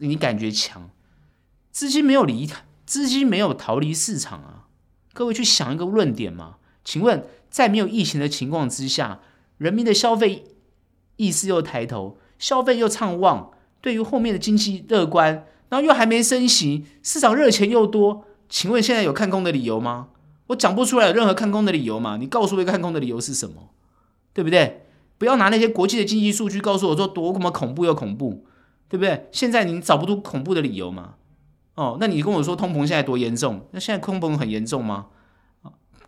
[0.00, 0.90] 你感觉强？
[1.72, 2.46] 资金没有离，
[2.84, 4.68] 资金没有逃离市场啊。
[5.14, 6.56] 各位去想一个论点嘛？
[6.84, 9.22] 请问，在没有疫情的情况之下，
[9.56, 10.44] 人民的消费
[11.16, 18.26] 意识又抬头，消费又畅旺，对于后面的经济乐观，然后又还没升息，市场热钱又多。
[18.54, 20.10] 请问现在有看空的理由吗？
[20.46, 22.16] 我讲不出来有任何看空的理由嘛？
[22.18, 23.70] 你告诉我一个看空的理由是什么？
[24.32, 24.86] 对不对？
[25.18, 28.46] 不要拿那些国际的经济数据告诉我说多么恐怖又恐怖，
[28.88, 29.26] 对不对？
[29.32, 31.14] 现在你找不出恐怖的理由嘛？
[31.74, 33.66] 哦，那你跟我说通膨现在多严重？
[33.72, 35.06] 那现在通膨很严重吗？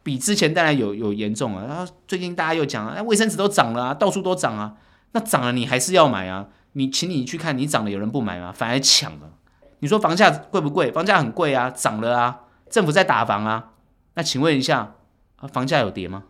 [0.04, 1.64] 比之前当然有有严重啊。
[1.66, 4.76] 然后最近大家又讲啊，卫生纸都涨了啊，到处都涨啊。
[5.10, 6.46] 那涨了你还是要买啊？
[6.74, 8.52] 你请你去看，你涨了有人不买吗？
[8.52, 9.32] 反而抢了。
[9.80, 10.90] 你说房价贵不贵？
[10.90, 13.72] 房价很贵啊，涨了啊，政府在打房啊。
[14.14, 14.96] 那请问一下，
[15.36, 16.24] 啊，房价有跌吗？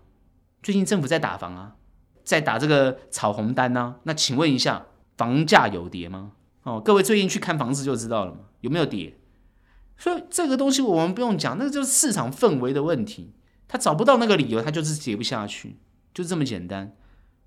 [0.63, 1.77] 最近政府在打房啊，
[2.25, 3.97] 在打这个炒红单呢、啊。
[4.03, 4.87] 那请问一下，
[5.17, 6.33] 房价有跌吗？
[6.65, 9.17] 哦，各位最近去看房子就知道了嘛，有没有跌？
[9.97, 13.33] 所以这个东西我们不用讲，那就是市场氛围的问题。
[13.69, 15.79] 他找不到那个理由，他就是跌不下去，
[16.13, 16.95] 就这么简单。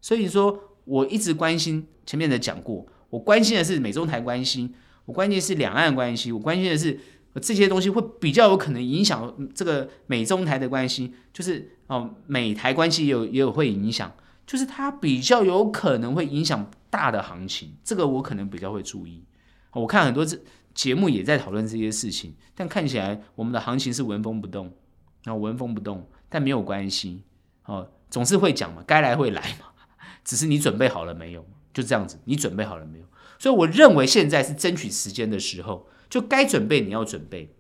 [0.02, 4.74] 所以说，我一直关心前面的讲过，我关心的是美中台关系。
[5.12, 7.00] 关心是两岸关系，我关心的是
[7.42, 14.12] 这些东西会比较有可能影响这个美中台的关系，就是哦美台关系也有也有会影响，
[14.46, 19.24] 就是它比较有可能会影响大的行情，这个我可能比较会注意。
[19.72, 20.38] 我看很多这
[20.74, 24.74] 节目也在讨论这些事情，但看起来我们的行情是纹风不动，
[25.24, 27.24] 然后纹风不动，但没有关系，
[27.66, 29.68] 哦总是会讲嘛，该来会来嘛，
[30.24, 31.46] 只是你准备好了没有？
[31.72, 33.06] 就这样子，你准备好了没有？
[33.40, 37.56] 所以我认为现在是争取时间的时候，就该准备你要准备。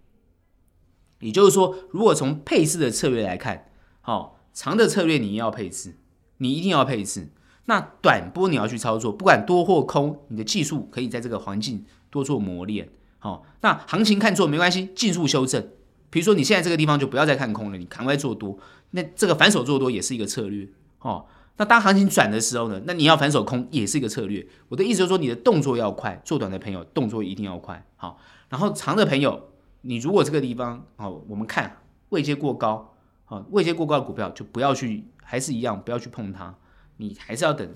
[1.21, 3.71] 也就是说，如果从配置的策略来看，
[4.01, 5.97] 好长的策略你要配置，
[6.38, 7.30] 你一定要配置。
[7.65, 12.89] 那短波你要去操作，不管多或空，你的技术可以在这个环境多做磨练。
[13.19, 15.69] 好，那行情看错没关系，技术修正。
[16.09, 18.57] 比如说你现在这个地方就不要再看空了，你赶快做多，
[18.91, 20.67] 那这个反手做多也是一个策略。
[20.99, 21.25] 哦。
[21.60, 22.82] 那当行情转的时候呢？
[22.86, 24.47] 那你要反手空也是一个策略。
[24.70, 27.86] 我的意思就是说，你的动作要快，做短的朋友动作一定要快。
[27.97, 29.49] 好，然后长的朋友，
[29.82, 32.95] 你如果这个地方好，我们看位阶过高，
[33.26, 36.55] 好，位阶过高的股票就不要去，还是一样不要去碰它。
[36.95, 37.70] 你还是要等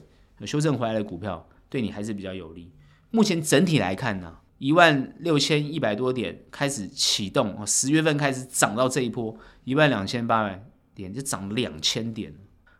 [0.46, 2.72] 修正回来的股票，对你还是比较有利。
[3.12, 10.64] 目前整体来看呢，一万六千一百多点开始启动，十月份开始涨到这一波一万两千八百
[10.96, 12.34] 点，就涨两千点。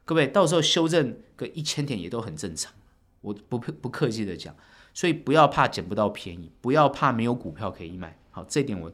[0.06, 2.74] 各位，到时候修正个一千点也都很正常，
[3.22, 4.54] 我不不客气的讲，
[4.94, 8.18] 所以不要怕捡不到便宜，不要怕没有股票可以买。
[8.32, 8.92] 好，这点我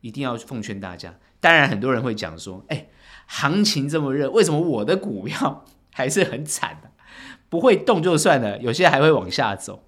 [0.00, 1.18] 一定要奉劝大家。
[1.40, 2.88] 当然，很多人会讲说，哎，
[3.26, 6.90] 行情这么热，为什么我的股票 还是很惨的？
[7.48, 9.84] 不会动就算了，有些还会往下走。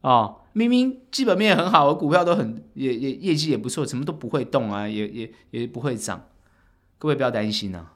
[0.00, 6.28] 哦，明明基本面很好，我股票都很也也业绩也不错，什么都不会动啊，也也也不会涨。
[6.98, 7.93] 各位不要担心啊。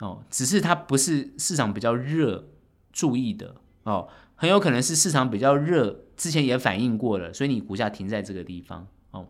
[0.00, 2.48] 哦，只是它不是市场比较热
[2.92, 9.26] 注意的哦，很有可能是市场比较热，之前也反映过了，所以你股价停在这个地方哦。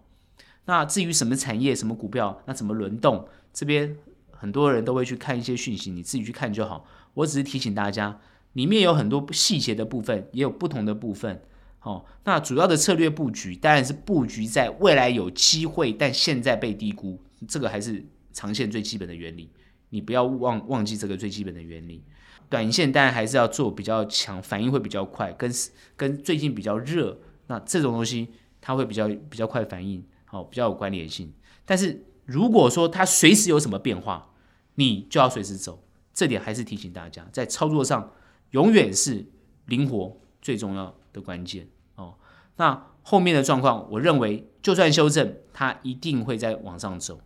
[0.67, 3.97] 那至于什么产业、什么股票，那怎么轮动，这边
[4.31, 6.87] 很多人都会去看一些讯息，你自己去看就好。
[7.15, 8.21] 我只是提醒大家，
[8.53, 11.43] 里面有很多细节的部分，也有不同的部分。
[11.81, 19.49] 哦，那主要的策略布局当然是布局在未来有机会，但现在被低估，这个还是长线最基本的原理。
[19.91, 22.03] 你不要忘忘记这个最基本的原理。
[22.51, 25.51] 短线当然还是要做比较强，反应会比较快，跟
[25.97, 27.19] 跟最近比较热，
[27.49, 28.29] 那这种东西
[28.61, 31.33] 它会比较比较快反应，好，比较有关联性。
[31.67, 34.31] 但是如果说它随时有什么变化，
[34.77, 35.85] 你就要随时走。
[36.15, 38.13] 这点还是提醒大家，在操作上
[38.51, 39.27] 永远是
[39.67, 42.15] 灵活最重要的关键哦。
[42.57, 47.21] 那后面的状况，我认为就算修正，它一定会再往上走。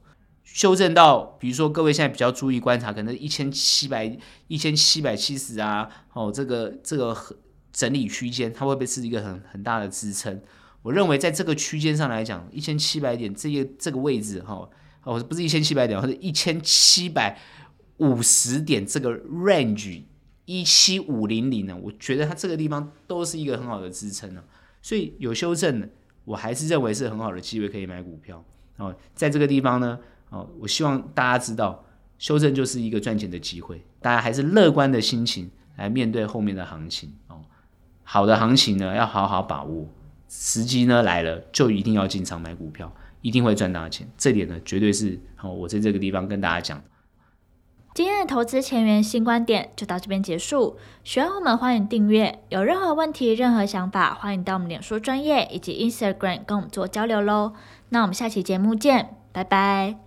[0.44, 4.18] 修正到，比如说各位现在比较注意观察，可能一千七百、
[4.48, 7.16] 一千七百七十啊，哦，这个这个
[7.72, 10.40] 整理区间，它会不会是一个很很大的支撑？
[10.82, 14.68] 我认为在这个区间上来讲，一千七百点这个这个位置，哈，
[15.04, 17.38] 哦，不是一千七百点，或者一千七百
[17.98, 20.02] 五十点这个 range。
[20.44, 24.42] 一七五零零呢，我觉得它这个地方都是一个很好的支撑呢，
[24.82, 25.88] 所以有修正，
[26.24, 28.44] 我还是认为是很好的机会可以买股票
[28.76, 28.94] 哦。
[29.14, 29.96] 在这个地方呢，
[30.32, 31.84] 哦，我希望大家知道，
[32.18, 37.42] 修正就是一个赚钱的机会，大家还是乐观的心情来面对后面的行情哦。
[38.02, 39.86] 好的行情呢，要好好把握，
[40.28, 44.08] 时机呢来了，就一定要进场买股票，一定会赚大钱。
[44.16, 46.82] 这点呢，绝对是哦，我在这个地方跟大家讲。
[47.94, 50.78] 今天的投资前沿新观点就到这边结束。
[51.04, 52.42] 喜欢我们，欢迎订阅。
[52.48, 57.52] 有任何问题、任何想法，欢迎到我们脸书专业以及 Instagram 跟我们做交流喽。
[57.90, 60.02] 那我们下期节目见，拜拜。